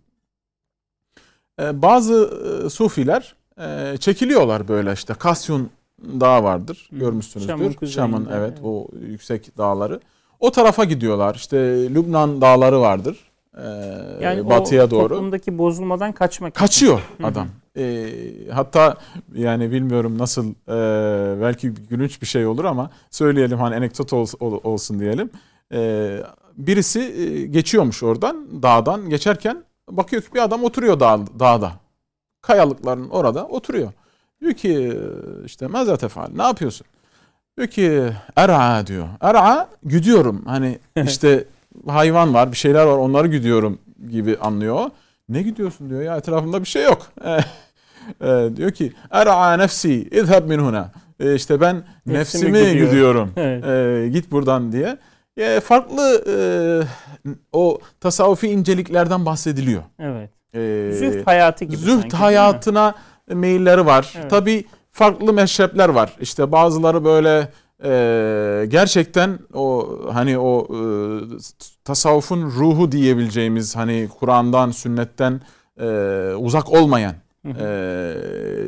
[1.61, 2.29] E, bazı
[2.65, 5.69] e, sufiler e, çekiliyorlar böyle işte Kasyun
[6.19, 6.87] Dağı vardır.
[6.89, 6.99] Hı hı.
[6.99, 7.53] Görmüşsünüzdür.
[7.53, 8.59] Şam'ın Şam'ın, evet, evet.
[8.63, 9.99] o yüksek dağları.
[10.39, 11.35] O tarafa gidiyorlar.
[11.35, 11.57] İşte
[11.93, 13.28] Lübnan dağları vardır.
[13.57, 13.63] E,
[14.21, 16.59] Yani batıya o doğru toplumdaki bozulmadan kaçmak için.
[16.59, 17.27] kaçıyor hı.
[17.27, 17.47] adam.
[17.77, 18.09] Ee,
[18.51, 18.97] hatta
[19.35, 24.59] yani bilmiyorum nasıl e, belki gülünç bir şey olur ama söyleyelim hani anekdot ol- ol-
[24.63, 25.29] olsun diyelim.
[25.73, 26.19] Ee,
[26.57, 31.71] birisi e, geçiyormuş oradan dağdan geçerken bakıyor ki bir adam oturuyor dağ, dağda.
[32.41, 33.91] Kayalıkların orada oturuyor.
[34.41, 34.99] Diyor ki
[35.45, 36.87] işte mezat tefal ne yapıyorsun?
[37.57, 39.07] Diyor ki er'a diyor.
[39.21, 40.41] Er'a güdüyorum.
[40.45, 41.45] Hani işte
[41.87, 43.77] hayvan var bir şeyler var onları güdüyorum
[44.11, 44.89] gibi anlıyor.
[45.29, 47.07] Ne gidiyorsun diyor ya etrafımda bir şey yok.
[48.21, 50.91] E, diyor ki er'a nefsi izhab min huna.
[51.19, 52.13] E, işte ben Nefsimi
[52.53, 52.89] nefsimi gidiyorum.
[52.89, 53.31] gidiyorum.
[53.37, 53.65] Evet.
[54.05, 54.97] E, git buradan diye.
[55.37, 56.35] E, farklı e,
[57.53, 59.83] o tasavvufi inceliklerden bahsediliyor.
[59.99, 60.29] Evet.
[60.53, 62.17] E, Zühd hayatı gibi sanki, değil mi?
[62.19, 62.95] hayatına
[63.27, 64.13] meyilleri var.
[64.19, 64.29] Evet.
[64.29, 66.13] Tabii farklı meşrepler var.
[66.21, 67.47] İşte bazıları böyle
[67.83, 70.79] e, gerçekten o hani o e,
[71.83, 75.41] tasavvufun ruhu diyebileceğimiz hani Kur'an'dan, sünnetten
[75.79, 75.87] e,
[76.37, 77.15] uzak olmayan
[77.45, 78.15] e,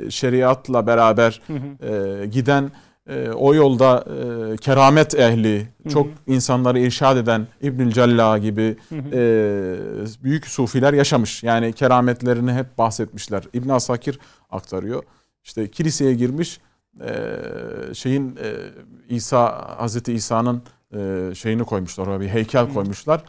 [0.09, 1.41] şeriatla beraber
[1.81, 2.71] e, giden
[3.09, 4.05] e, o yolda
[4.53, 9.21] e, keramet ehli, çok insanları irşad eden İbnül Cella gibi e,
[10.23, 11.43] büyük sufiler yaşamış.
[11.43, 13.43] Yani kerametlerini hep bahsetmişler.
[13.53, 15.03] İbn Asakir aktarıyor.
[15.43, 16.59] İşte kiliseye girmiş
[17.93, 18.53] şeyin e,
[19.09, 20.61] İsa Hazreti İsa'nın
[20.95, 23.21] e, şeyini koymuşlar oraya bir heykel koymuşlar.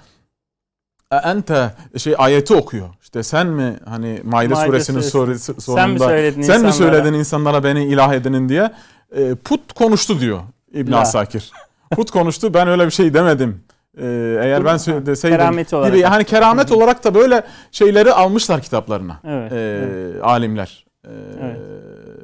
[1.13, 2.89] E, ente şey ayeti okuyor.
[3.03, 5.53] İşte sen mi hani Maide, Maide suresinin suresi.
[5.53, 6.93] sorisi- Sen mi sonunda söyledin sen mi insanlara?
[6.93, 8.73] söyledin insanlara beni ilah edinin diye
[9.17, 10.41] E, put konuştu diyor
[10.73, 10.93] İbn.
[10.93, 11.53] Asakir.
[11.91, 13.65] Put konuştu ben öyle bir şey demedim.
[13.99, 14.05] E,
[14.43, 15.41] eğer ben deseydim
[15.73, 15.93] olarak.
[15.95, 17.43] gibi hani keramet olarak da böyle
[17.73, 19.21] şeyleri almışlar kitaplarına.
[19.25, 19.53] Evet.
[19.53, 20.23] E, evet.
[20.25, 20.87] alimler.
[21.05, 21.11] E,
[21.43, 21.59] Evet.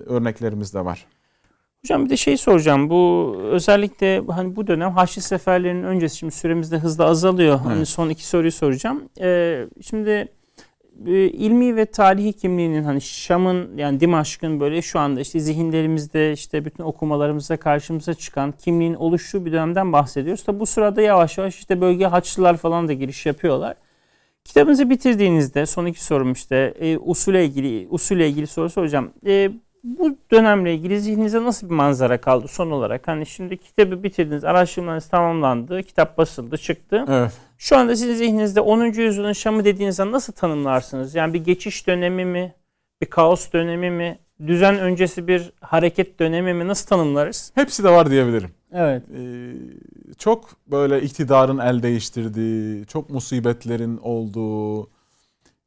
[0.07, 1.07] Örneklerimiz de var.
[1.85, 2.91] Hocam bir de şey soracağım.
[2.91, 7.59] Bu özellikle hani bu dönem Haçlı seferlerinin öncesi şimdi süremiz de hızla azalıyor.
[7.59, 7.89] Hani Evet.
[7.89, 9.03] son iki soruyu soracağım.
[9.21, 10.29] Ee, şimdi
[11.07, 16.65] e, ilmi ve tarihi kimliğinin hani Şam'ın yani Dimaşk'ın böyle şu anda işte zihinlerimizde işte
[16.65, 20.45] bütün okumalarımızda karşımıza çıkan kimliğin oluştuğu bir dönemden bahsediyoruz.
[20.45, 23.77] Tabi bu sırada yavaş yavaş işte bölge Haçlılar falan da giriş yapıyorlar.
[24.45, 29.11] Kitabınızı bitirdiğinizde son iki sorum işte e, usule ilgili usule ilgili soru soracağım.
[29.27, 29.51] E,
[29.85, 33.09] bu dönemle ilgili zihninize nasıl bir manzara kaldı son olarak?
[33.09, 37.05] Hani şimdi kitabı bitirdiniz, araştırmanız tamamlandı, kitap basıldı, çıktı.
[37.09, 37.33] Evet.
[37.59, 38.85] Şu anda sizin zihninizde 10.
[38.85, 41.15] yüzyılın Şam'ı dediğinizde nasıl tanımlarsınız?
[41.15, 42.55] Yani bir geçiş dönemi mi,
[43.01, 47.53] bir kaos dönemi mi, düzen öncesi bir hareket dönemi mi nasıl tanımlarız?
[47.55, 48.51] Hepsi de var diyebilirim.
[48.73, 49.03] Evet.
[49.17, 49.53] Ee,
[50.19, 54.89] çok böyle iktidarın el değiştirdiği, çok musibetlerin olduğu.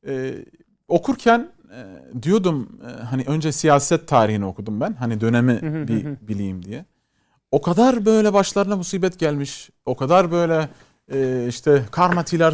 [0.07, 0.33] Ee,
[0.87, 4.93] okurken e, diyordum e, hani önce siyaset tarihini okudum ben.
[4.93, 6.85] Hani dönemi bir bileyim diye.
[7.51, 9.69] O kadar böyle başlarına musibet gelmiş.
[9.85, 10.69] O kadar böyle
[11.13, 12.51] e, işte Karmatiler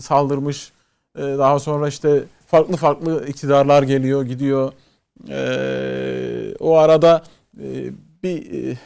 [0.00, 0.72] saldırmış.
[1.18, 4.72] E, daha sonra işte farklı farklı iktidarlar geliyor, gidiyor.
[5.28, 7.22] E, o arada
[7.60, 7.92] e,
[8.22, 8.76] bir e,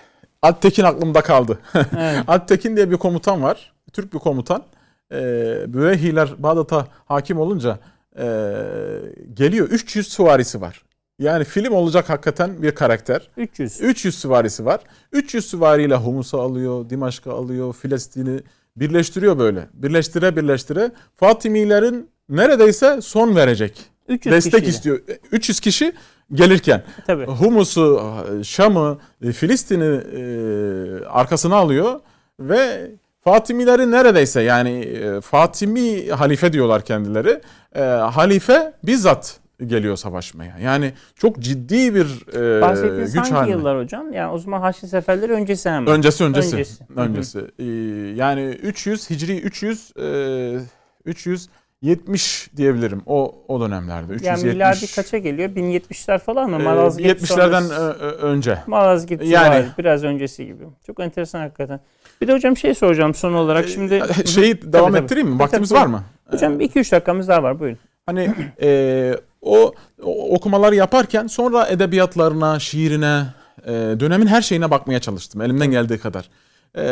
[0.43, 1.59] Alptekin aklımda kaldı.
[1.74, 2.24] evet.
[2.29, 3.72] Alptekin diye bir komutan var.
[3.93, 4.62] Türk bir komutan.
[5.12, 5.16] E,
[5.68, 7.79] Büveyhiler Bağdat'a hakim olunca
[8.19, 8.25] e,
[9.35, 9.69] geliyor.
[9.69, 10.83] 300 süvarisi var.
[11.19, 13.29] Yani film olacak hakikaten bir karakter.
[13.37, 13.81] 300.
[13.81, 14.81] 300 süvarisi var.
[15.12, 18.41] 300 süvariyle Humus'u alıyor, Dimaşk'ı alıyor, Filistin'i
[18.77, 19.69] birleştiriyor böyle.
[19.73, 23.85] Birleştire birleştire Fatimilerin neredeyse son verecek.
[24.09, 24.69] 300 Destek kişiyle.
[24.71, 25.01] istiyor.
[25.33, 25.93] 300 kişi
[26.33, 27.25] gelirken Tabii.
[27.25, 28.03] Humus'u,
[28.43, 28.99] Şam'ı,
[29.33, 32.01] Filistin'i e, arkasına alıyor
[32.41, 32.91] ve
[33.21, 37.41] Fatimileri neredeyse yani e, Fatimi halife diyorlar kendileri.
[37.75, 40.59] E, halife bizzat geliyor savaşmaya.
[40.59, 43.51] Yani çok ciddi bir e, güç hangi haline.
[43.51, 44.12] yıllar hocam?
[44.12, 45.87] Yani o zaman Haçlı Seferleri öncesi hemen.
[45.95, 46.57] Öncesi öncesi.
[46.57, 46.85] Öncesi.
[46.97, 47.39] Öncesi.
[47.59, 47.64] Ee,
[48.14, 50.61] yani 300 Hicri 300 e,
[51.83, 54.12] 370 diyebilirim o o dönemlerde.
[54.12, 54.45] 370.
[54.45, 55.49] yani miladi kaça geliyor?
[55.51, 56.59] 1070'ler falan mı?
[56.59, 58.59] Malazgirt 70'lerden sonrası- ö- ö- önce.
[58.66, 60.64] Malazgirt Yani- yani, biraz öncesi gibi.
[60.87, 61.81] Çok enteresan hakikaten.
[62.20, 64.03] Bir de hocam şey soracağım son olarak şimdi.
[64.20, 65.05] Ee, şeyi devam tabii.
[65.05, 65.33] ettireyim mi?
[65.33, 65.81] Tabii, Vaktimiz tabii.
[65.81, 66.03] var mı?
[66.31, 67.79] Hocam 2-3 dakikamız daha var buyurun.
[68.07, 68.31] Hani
[68.62, 69.72] e, o,
[70.03, 73.22] o okumaları yaparken sonra edebiyatlarına, şiirine,
[73.64, 76.29] e, dönemin her şeyine bakmaya çalıştım elimden geldiği kadar.
[76.77, 76.83] E,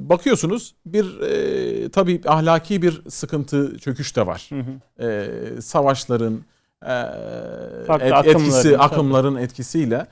[0.00, 4.50] bakıyorsunuz bir e, tabii ahlaki bir sıkıntı, çöküş de var.
[4.50, 5.04] Hı hı.
[5.06, 6.34] e, savaşların
[6.82, 6.94] e,
[7.86, 8.78] Farklı et- akımların, etkisi, tabii.
[8.78, 10.06] akımların etkisiyle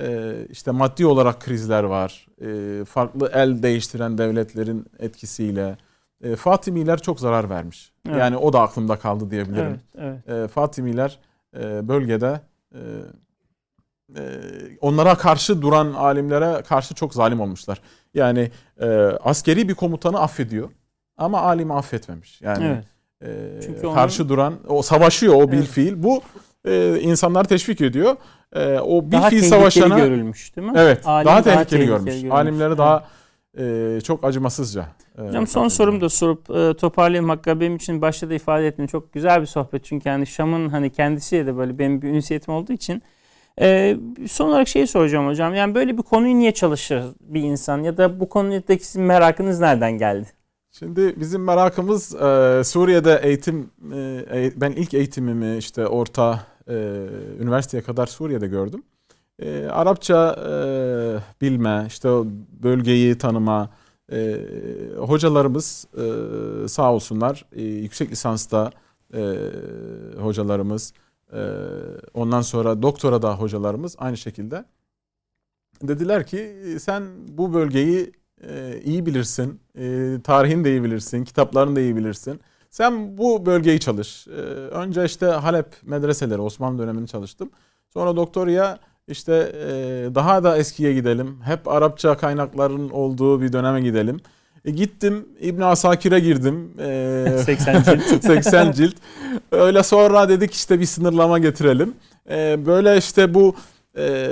[0.00, 2.26] e, işte maddi olarak krizler var.
[2.40, 5.76] E, farklı el değiştiren devletlerin etkisiyle
[6.24, 7.92] e, Fatimiler çok zarar vermiş.
[8.08, 8.18] Evet.
[8.18, 9.80] Yani o da aklımda kaldı diyebilirim.
[9.98, 10.44] Evet, evet.
[10.44, 11.18] E, Fatimiler
[11.58, 12.40] e, bölgede
[12.74, 12.80] e,
[14.16, 14.22] e,
[14.80, 17.80] onlara karşı duran alimlere karşı çok zalim olmuşlar.
[18.14, 18.50] Yani
[18.80, 18.86] e,
[19.24, 20.68] askeri bir komutanı affediyor
[21.16, 22.40] ama alimi affetmemiş.
[22.42, 22.84] Yani Evet.
[23.58, 25.68] e, Çünkü onun- karşı duran, o savaşıyor o bil Evet.
[25.68, 26.02] fiil.
[26.02, 26.22] Bu
[26.66, 28.16] e, insanları teşvik ediyor.
[28.52, 30.72] E, o bil Daha fiil tehlikeli savaşlarına görülmüş değil mi?
[30.76, 32.12] evet Alim daha tehlikeli görmüş.
[32.14, 32.32] görülmüş.
[32.32, 33.04] Alimleri daha
[33.58, 34.86] e, çok acımasızca.
[35.18, 37.28] e, Hocam son sorum da sorup e, toparlayayım.
[37.28, 38.86] Hakikaten benim için başta da ifade ettim.
[38.86, 42.72] Çok güzel bir sohbet çünkü hani Şam'ın hani kendisiyle de böyle benim bir ünsiyetim olduğu
[42.72, 43.02] için.
[43.60, 43.96] E,
[44.28, 45.54] son olarak şeyi soracağım hocam.
[45.54, 49.92] Yani böyle bir konuyu niye çalışır bir insan ya da bu konudaki sizin merakınız nereden
[49.92, 50.26] geldi?
[50.78, 56.74] Şimdi bizim merakımız e, Suriye'de eğitim, e, e- ben ilk eğitimimi işte orta e,
[57.40, 58.82] üniversiteye kadar Suriye'de gördüm.
[59.38, 60.52] E, Arapça e,
[61.40, 62.08] bilme, işte
[62.62, 63.70] bölgeyi tanıma,
[64.12, 64.36] e,
[64.98, 68.70] hocalarımız e, sağ olsunlar e, yüksek lisansta
[69.14, 69.22] e,
[70.20, 70.92] hocalarımız,
[72.14, 74.64] ondan sonra doktora da hocalarımız aynı şekilde
[75.82, 78.12] dediler ki sen bu bölgeyi
[78.48, 82.40] e, iyi bilirsin, e, tarihini de iyi bilirsin, kitaplarını da iyi bilirsin.
[82.70, 84.28] Sen bu bölgeyi çalış.
[84.28, 87.50] E, önce işte Halep medreseleri, Osmanlı dönemini çalıştım.
[87.88, 88.78] Sonra doktoraya
[89.08, 91.40] işte e, daha da eskiye gidelim.
[91.44, 94.20] Hep Arapça kaynakların olduğu bir döneme gidelim.
[94.64, 96.70] E, gittim İbn Asakir'e girdim.
[96.80, 98.02] E, 80 cilt.
[98.24, 98.94] 80 cilt.
[99.52, 101.94] Öyle sonra dedik işte bir sınırlama getirelim.
[102.30, 103.54] E, böyle işte bu
[103.98, 104.28] e,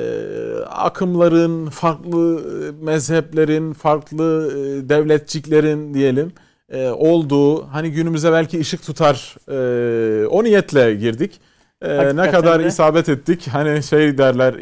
[0.71, 6.33] akımların, farklı e, mezheplerin, farklı e, devletçiklerin diyelim
[6.73, 11.41] e, olduğu hani günümüze belki ışık tutar e, o niyetle girdik.
[11.83, 12.67] E, ne kadar de.
[12.67, 14.55] isabet ettik hani şey derler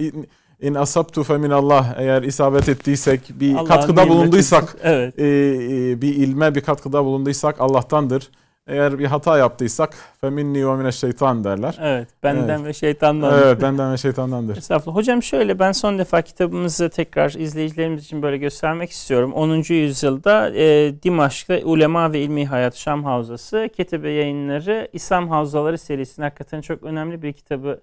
[0.61, 5.19] in, asabtu femin Allah eğer isabet ettiysek bir katkıda bulunduysak Evet.
[5.19, 8.31] e, e, bir ilme bir katkıda bulunduysak Allah'tandır.
[8.67, 11.79] Eğer bir hata yaptıysak feminni ve mineşşeytan derler.
[11.81, 12.09] Evet.
[12.23, 12.67] Benden Evet.
[12.67, 13.43] ve şeytandan.
[13.43, 14.57] Evet benden ve şeytandandır.
[14.57, 14.97] Estağfurullah.
[14.97, 19.33] Hocam şöyle ben son defa kitabımızı tekrar izleyicilerimiz için böyle göstermek istiyorum.
[19.33, 19.75] 10.
[19.75, 26.61] yüzyılda e, Dimaşk'ta Ulema ve İlmi Hayat Şam Havzası Ketebe Yayınları İslam Havzaları serisinin hakikaten
[26.61, 27.81] çok önemli bir kitabı.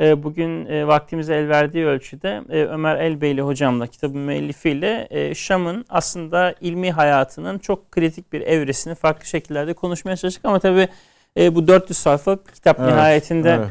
[0.00, 6.54] E, bugün e, vaktimize el verdiği ölçüde e, Ömer Elbeyli hocamla kitabın müellifiyle Şam'ın aslında
[6.60, 10.88] ilmi hayatının çok kritik bir evresini farklı şekillerde konuşmaya çalıştık ama tabii
[11.36, 13.68] bu 400 sayfalık kitap Evet, nihayetinde Evet.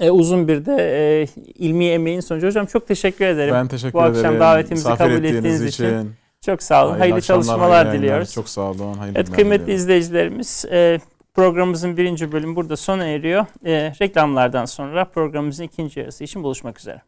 [0.00, 2.46] e, uzun bir de e, ilmi emeğin sonucu.
[2.46, 3.54] Hocam çok teşekkür ederim.
[3.54, 4.40] Ben teşekkür Bu akşam ederim.
[4.40, 6.98] davetimizi Misafir kabul ettiğiniz ettiğiniz için çok sağ olun.
[6.98, 8.32] Hayırlı, akşamlar, çalışmalar hayırlı diliyoruz.
[8.32, 8.94] Çok sağ olun.
[8.94, 9.82] Hayırlı Evet kıymetli diliyorum.
[9.82, 10.98] izleyicilerimiz e,
[11.40, 13.46] programımızın birinci bölümü burada sona eriyor.
[13.64, 17.02] E, reklamlardan sonra programımızın ikinci yarısı için buluşmak üzere.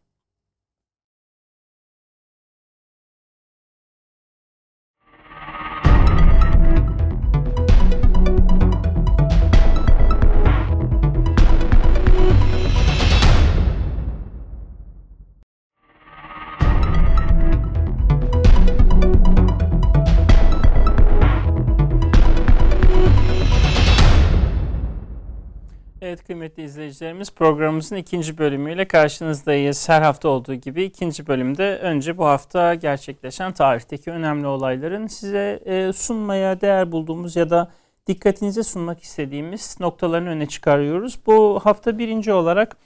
[26.12, 29.88] Evet Kıymetli izleyicilerimiz programımızın ikinci bölümüyle karşınızdayız.
[29.88, 35.92] Her hafta olduğu gibi ikinci bölümde önce bu hafta gerçekleşen tarihteki önemli olayların size e,
[35.92, 37.70] sunmaya değer bulduğumuz ya da
[38.06, 41.18] dikkatinize sunmak istediğimiz noktalarını öne çıkarıyoruz.
[41.26, 42.76] Bu hafta birinci olarak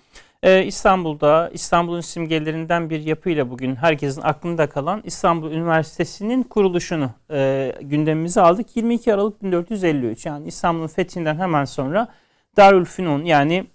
[0.42, 8.40] e, İstanbul'da İstanbul'un simgelerinden bir yapıyla bugün herkesin aklında kalan İstanbul Üniversitesi'nin kuruluşunu e, gündemimize
[8.40, 8.76] aldık.
[8.76, 12.08] 22 Aralık 1453 yani İstanbul'un fethinden hemen sonra
[12.56, 13.66] Darülfünun yani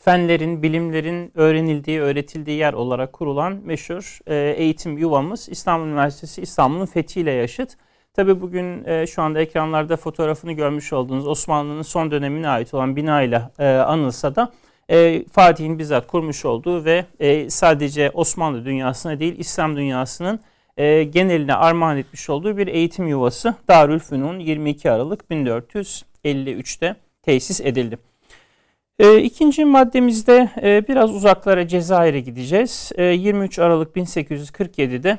[0.00, 7.30] fenlerin, bilimlerin öğrenildiği, öğretildiği yer olarak kurulan meşhur e, eğitim yuvamız İstanbul Üniversitesi İstanbul'un fethiyle
[7.30, 7.76] yaşıt.
[8.14, 13.50] Tabi bugün e, şu anda ekranlarda fotoğrafını görmüş olduğunuz Osmanlı'nın son dönemine ait olan binayla
[13.58, 14.52] e, anılsa da
[14.90, 20.40] e, Fatih'in bizzat kurmuş olduğu ve e, sadece Osmanlı dünyasına değil İslam dünyasının
[20.76, 26.96] e, geneline armağan etmiş olduğu bir eğitim yuvası Darülfünun 22 Aralık 1453'te
[27.26, 27.98] tesis edildi.
[28.98, 32.92] E, ikinci maddemizde e, biraz uzaklara Cezayir'e gideceğiz.
[32.96, 35.18] E, 23 Aralık 1847'de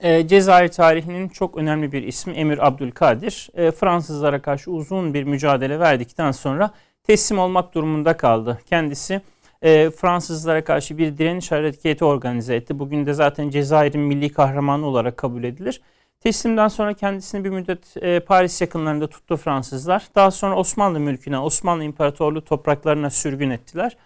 [0.00, 3.50] e, Cezayir tarihinin çok önemli bir ismi Emir Abdülkadir.
[3.54, 6.70] E, Fransızlara karşı uzun bir mücadele verdikten sonra
[7.04, 8.58] teslim olmak durumunda kaldı.
[8.66, 9.20] Kendisi
[9.62, 12.78] e, Fransızlara karşı bir direniş hareketi organize etti.
[12.78, 15.80] Bugün de zaten Cezayir'in milli kahramanı olarak kabul edilir.
[16.20, 20.08] Teslimden sonra kendisini bir müddet e, Paris yakınlarında tuttu Fransızlar.
[20.14, 23.96] Daha sonra Osmanlı mülküne, Osmanlı İmparatorluğu topraklarına sürgün ettiler.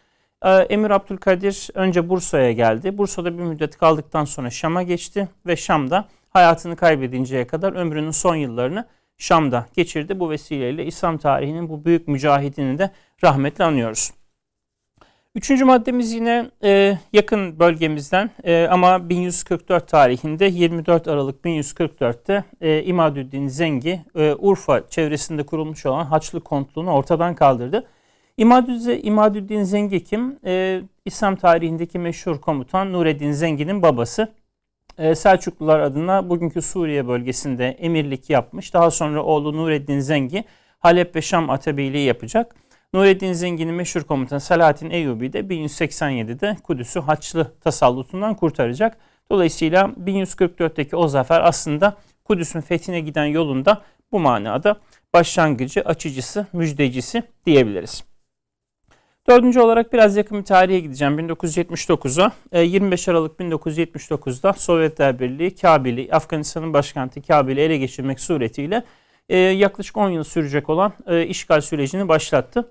[0.43, 2.99] E, Emir Abdülkadir önce Bursa'ya geldi.
[2.99, 8.87] Bursa'da bir müddet kaldıktan sonra Şam'a geçti ve Şam'da hayatını kaybedinceye kadar ömrünün son yıllarını
[9.19, 10.21] Şam'da geçirdi.
[10.21, 12.91] Bu vesileyle İslam tarihinin bu büyük mücahidini de
[13.25, 14.11] rahmetle anıyoruz.
[15.35, 23.49] Üçüncü maddemiz yine e, yakın bölgemizden e, ama 1144 tarihinde 24 Aralık 1144'te e, İmadüddin
[23.49, 27.87] Zengi e, Urfa çevresinde kurulmuş olan Haçlı Kontluğunu ortadan kaldırdı.
[28.37, 30.39] İmadüddin, İmadüddin Zengi kim?
[30.47, 34.32] E, İslam tarihindeki meşhur komutan Nureddin Zengi'nin babası.
[34.99, 38.74] E, Selçuklular adına bugünkü Suriye bölgesinde emirlik yapmış.
[38.74, 40.45] Daha sonra oğlu Nureddin Zengi
[40.78, 42.55] Halep ve Şam atabeyliği yapacak.
[42.95, 48.97] Nureddin Zengin'in meşhur komutanı Selahattin Eyyubi de 1187'de Kudüs'ü Haçlı tasallutundan kurtaracak.
[49.30, 53.82] Dolayısıyla 1144'teki o zafer aslında Kudüs'ün fethine giden yolunda
[54.12, 54.76] bu manada
[55.14, 58.05] başlangıcı, açıcısı, müjdecisi diyebiliriz.
[59.28, 61.18] Dördüncü olarak biraz yakın bir tarihe gideceğim.
[61.18, 62.61] 1979'a.
[62.62, 68.84] 25 Aralık 1979'da Sovyetler Birliği Kabil'i, Afganistan'ın başkenti Kabil'i ele geçirmek suretiyle
[69.28, 72.70] e, yaklaşık 10 yıl sürecek olan e, işgal sürecini başlattı.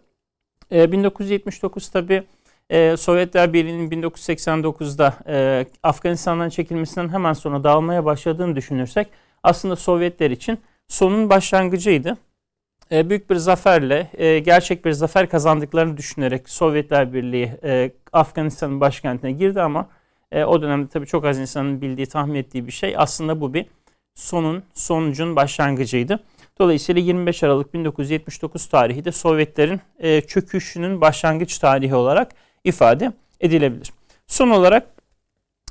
[0.74, 2.24] 1979 tabi
[2.98, 9.08] Sovyetler Birliği'nin 1989'da e, Afganistan'dan çekilmesinden hemen sonra dağılmaya başladığını düşünürsek
[9.44, 12.18] aslında Sovyetler için sonun başlangıcıydı.
[12.92, 19.32] E, büyük bir zaferle, e, gerçek bir zafer kazandıklarını düşünerek Sovyetler Birliği e, Afganistan'ın başkentine
[19.32, 19.88] girdi ama
[20.32, 22.96] e, o dönemde tabii çok az insanın bildiği, tahmin ettiği bir şey.
[22.98, 23.66] Aslında bu bir
[24.16, 26.20] sonun, sonucun başlangıcıydı.
[26.60, 32.32] Dolayısıyla 25 Aralık 1979 tarihi de Sovyetlerin e, çöküşünün başlangıç tarihi olarak
[32.64, 33.94] ifade edilebilir.
[34.28, 34.88] Son olarak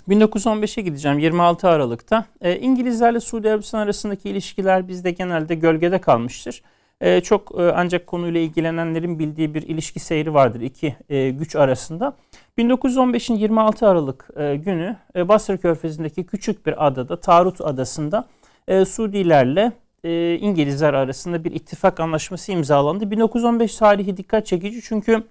[0.09, 2.25] 1915'e gideceğim 26 Aralık'ta.
[2.41, 6.63] E, İngilizlerle Suudi Arabistan arasındaki ilişkiler bizde genelde gölgede kalmıştır.
[7.01, 12.17] E, çok e, ancak konuyla ilgilenenlerin bildiği bir ilişki seyri vardır iki e, güç arasında.
[12.59, 18.29] 1915'in 26 Aralık e, günü e, Basra Körfezi'ndeki küçük bir adada Tarut Adası'nda
[18.69, 19.73] e, Suudilerle
[20.05, 23.11] e, İngilizler arasında bir ittifak anlaşması imzalandı.
[23.11, 25.25] 1915 tarihi dikkat çekici çünkü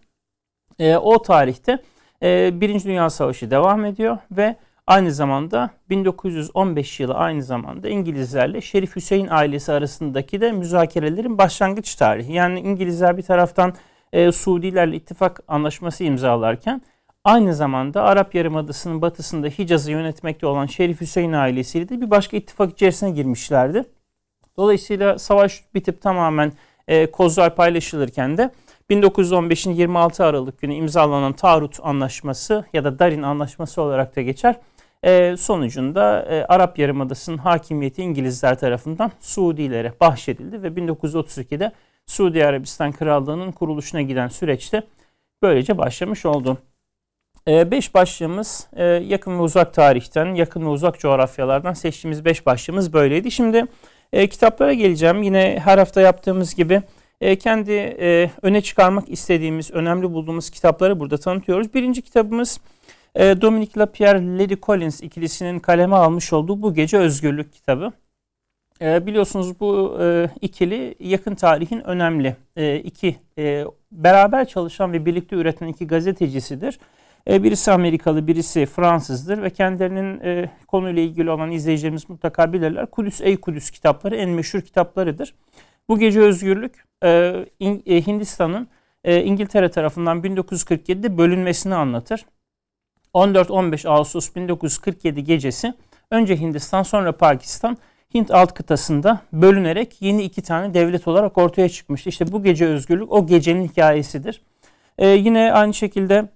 [0.79, 1.79] e, o tarihte
[2.23, 4.55] e, Birinci Dünya Savaşı devam ediyor ve
[4.87, 12.33] aynı zamanda 1915 yılı aynı zamanda İngilizlerle Şerif Hüseyin ailesi arasındaki de müzakerelerin başlangıç tarihi.
[12.33, 13.73] Yani İngilizler bir taraftan
[14.13, 16.81] e, Suudilerle ittifak anlaşması imzalarken
[17.23, 22.71] aynı zamanda Arap Yarımadası'nın batısında Hicaz'ı yönetmekte olan Şerif Hüseyin ailesiyle de bir başka ittifak
[22.71, 23.85] içerisine girmişlerdi.
[24.57, 26.53] Dolayısıyla savaş bitip tamamen
[26.87, 28.51] e, kozlar paylaşılırken de
[28.89, 34.55] 1915'in 26 Aralık günü imzalanan Tarut Anlaşması ya da Darin Anlaşması olarak da geçer.
[35.03, 41.71] E, sonucunda e, Arap Yarımadası'nın hakimiyeti İngilizler tarafından Suudilere bahşedildi ve 1932'de
[42.05, 44.83] Suudi Arabistan Krallığı'nın kuruluşuna giden süreçte
[45.41, 46.57] böylece başlamış oldu.
[47.47, 52.93] E, beş başlığımız e, yakın ve uzak tarihten, yakın ve uzak coğrafyalardan seçtiğimiz beş başlığımız
[52.93, 53.31] böyleydi.
[53.31, 53.65] Şimdi
[54.13, 55.23] e, kitaplara geleceğim.
[55.23, 56.81] Yine her hafta yaptığımız gibi
[57.21, 61.73] e, kendi e, öne çıkarmak istediğimiz, önemli bulduğumuz kitapları burada tanıtıyoruz.
[61.73, 62.59] Birinci kitabımız
[63.15, 67.91] e, Dominic Lapierre, Lady Collins ikilisinin kaleme almış olduğu Bu Gece Özgürlük kitabı.
[68.81, 75.35] E, biliyorsunuz bu e, ikili yakın tarihin önemli e, iki e, beraber çalışan ve birlikte
[75.35, 76.79] üreten iki gazetecisidir.
[77.29, 82.85] E, birisi Amerikalı, birisi Fransızdır ve kendilerinin e, konuyla ilgili olan izleyicilerimiz mutlaka bilirler.
[82.85, 85.35] Kudüs Ey Kudüs kitapları en meşhur kitaplarıdır.
[85.89, 88.67] Bu Gece Özgürlük e, in, Hindistan'ın
[89.05, 92.25] İngiltere tarafından 1947'de bölünmesini anlatır.
[93.13, 95.73] 14-15 Ağustos 1947 gecesi
[96.11, 97.77] önce Hindistan sonra Pakistan
[98.13, 102.09] Hint alt kıtasında bölünerek yeni iki tane devlet olarak ortaya çıkmıştı.
[102.09, 104.41] İşte bu gece özgürlük o gecenin hikayesidir.
[104.97, 106.29] Ee, yine aynı şekilde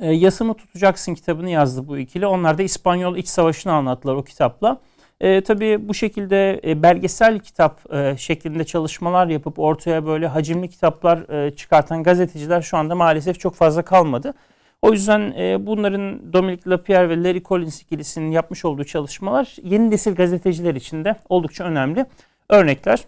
[0.00, 2.26] e, Yasımı Tutacaksın kitabını yazdı bu ikili.
[2.26, 4.80] Onlar da İspanyol İç Savaşı'nı anlattılar o kitapla.
[5.20, 11.28] E, tabii bu şekilde e, belgesel kitap e, şeklinde çalışmalar yapıp ortaya böyle hacimli kitaplar
[11.28, 14.34] e, çıkartan gazeteciler şu anda maalesef çok fazla kalmadı.
[14.82, 20.14] O yüzden e, bunların Dominic Lapierre ve Larry Collins ikilisinin yapmış olduğu çalışmalar yeni nesil
[20.14, 22.06] gazeteciler için de oldukça önemli
[22.48, 23.04] örnekler.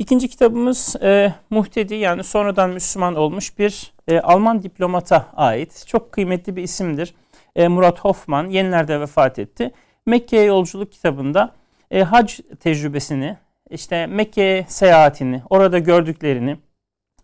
[0.00, 5.84] İkinci kitabımız e, Muhtedi yani sonradan Müslüman olmuş bir e, Alman diplomata ait.
[5.86, 7.14] Çok kıymetli bir isimdir.
[7.56, 9.70] E, Murat Hoffman yenilerde vefat etti.
[10.06, 11.54] Mekke'ye yolculuk kitabında
[11.90, 13.36] e, hac tecrübesini,
[13.70, 16.56] işte Mekke seyahatini, orada gördüklerini,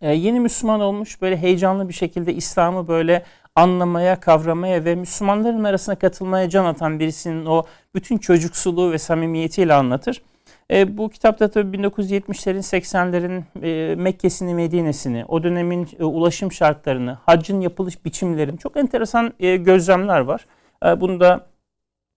[0.00, 3.24] e, yeni Müslüman olmuş böyle heyecanlı bir şekilde İslam'ı böyle
[3.54, 7.64] anlamaya, kavramaya ve Müslümanların arasına katılmaya can atan birisinin o
[7.94, 10.22] bütün çocuksuluğu ve samimiyetiyle anlatır.
[10.70, 17.60] E, bu kitapta tabii 1970'lerin 80'lerin e, Mekke'sini, Medine'sini, o dönemin e, ulaşım şartlarını, haccın
[17.60, 20.46] yapılış biçimlerini çok enteresan e, gözlemler var.
[20.86, 21.46] E, bunu da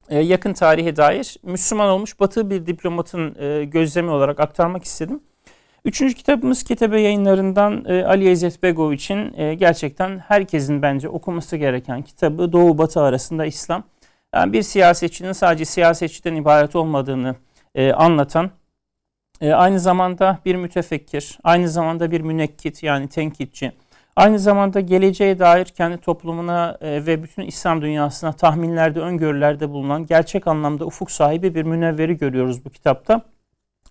[0.10, 5.20] e, yakın tarihe dair Müslüman olmuş Batı bir diplomatın e, gözlemi olarak aktarmak istedim.
[5.86, 12.54] Üçüncü kitabımız Ketebe yayınlarından e, Ali İzzet Begoviç'in e, gerçekten herkesin bence okuması gereken kitabı
[12.54, 13.84] Doğu Batı arasında İslam.
[14.36, 17.36] Yani bir siyasetçinin sadece siyasetçiden ibaret olmadığını
[17.76, 18.52] e, anlatan,
[19.42, 23.72] e, aynı zamanda bir mütefekkir, aynı zamanda bir münekkit yani tenkitçi,
[24.16, 30.48] aynı zamanda geleceğe dair kendi toplumuna e, ve bütün İslam dünyasına tahminlerde, öngörülerde bulunan gerçek
[30.48, 33.22] anlamda ufuk sahibi bir münevveri görüyoruz bu kitapta.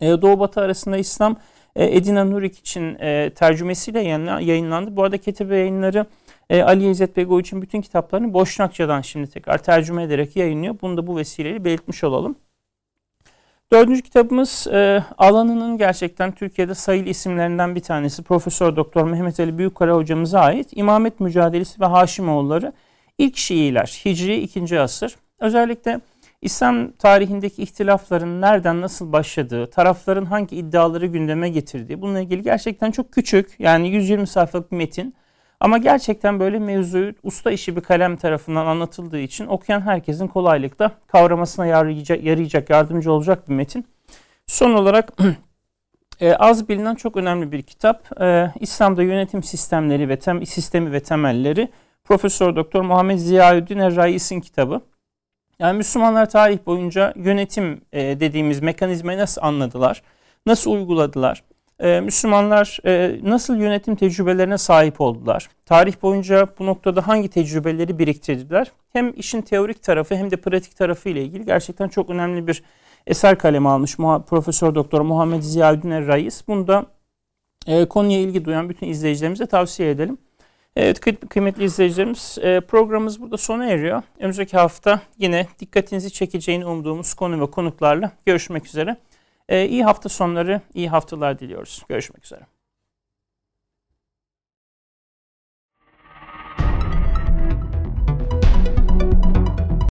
[0.00, 1.36] E, Doğu Batı arasında İslam
[1.76, 4.00] e, Edina Nurik için e, tercümesiyle
[4.42, 4.96] yayınlandı.
[4.96, 6.06] Bu arada Ketebe yayınları
[6.50, 10.76] e, Ali İzzet Bego için bütün kitaplarını Boşnakçadan şimdi tekrar tercüme ederek yayınlıyor.
[10.82, 12.36] Bunu da bu vesileyle belirtmiş olalım.
[13.72, 19.94] Dördüncü kitabımız e, alanının gerçekten Türkiye'de sayılı isimlerinden bir tanesi Profesör Doktor Mehmet Ali Büyükkara
[19.94, 22.72] hocamıza ait İmamet Mücadelesi ve Haşimoğulları
[23.18, 24.80] ilk Şiiler Hicri 2.
[24.80, 25.16] asır.
[25.38, 26.00] Özellikle
[26.42, 33.12] İslam tarihindeki ihtilafların nereden nasıl başladığı, tarafların hangi iddiaları gündeme getirdiği bununla ilgili gerçekten çok
[33.12, 35.14] küçük yani 120 sayfalık bir metin
[35.61, 41.66] ama gerçekten böyle mevzuyu usta işi bir kalem tarafından anlatıldığı için okuyan herkesin kolaylıkla kavramasına
[41.66, 43.86] yarayacak, yarayacak yardımcı olacak bir metin.
[44.46, 45.12] Son olarak
[46.20, 48.22] e, az bilinen çok önemli bir kitap.
[48.22, 51.68] E, İslam'da yönetim sistemleri ve tem, sistemi ve temelleri
[52.04, 54.80] Profesör Doktor Muhammed Ziyaüddin Er-Rais'in kitabı.
[55.59, 60.02] Yani Müslümanlar tarih boyunca yönetim e, dediğimiz mekanizmayı nasıl anladılar,
[60.46, 61.42] nasıl uyguladılar?
[61.80, 65.48] E, Müslümanlar e, nasıl yönetim tecrübelerine sahip oldular?
[65.66, 68.72] Tarih boyunca bu noktada hangi tecrübeleri biriktirdiler?
[68.92, 72.62] Hem işin teorik tarafı hem de pratik tarafı ile ilgili gerçekten çok önemli bir
[73.06, 76.48] eser kalemi almış Profesör Doktor Muhammed Ziyaüddin Er-Rais.
[76.48, 76.86] Bunu da
[77.66, 80.18] e, konuya ilgi duyan bütün izleyicilerimize tavsiye edelim.
[80.76, 84.02] Evet kıymetli izleyicilerimiz e, programımız burada sona eriyor.
[84.18, 88.96] Önümüzdeki hafta yine dikkatinizi çekeceğini umduğumuz konu ve konuklarla görüşmek üzere.
[89.48, 91.82] E, iyi hafta sonları, iyi haftalar diliyoruz.
[91.88, 92.46] Görüşmek üzere.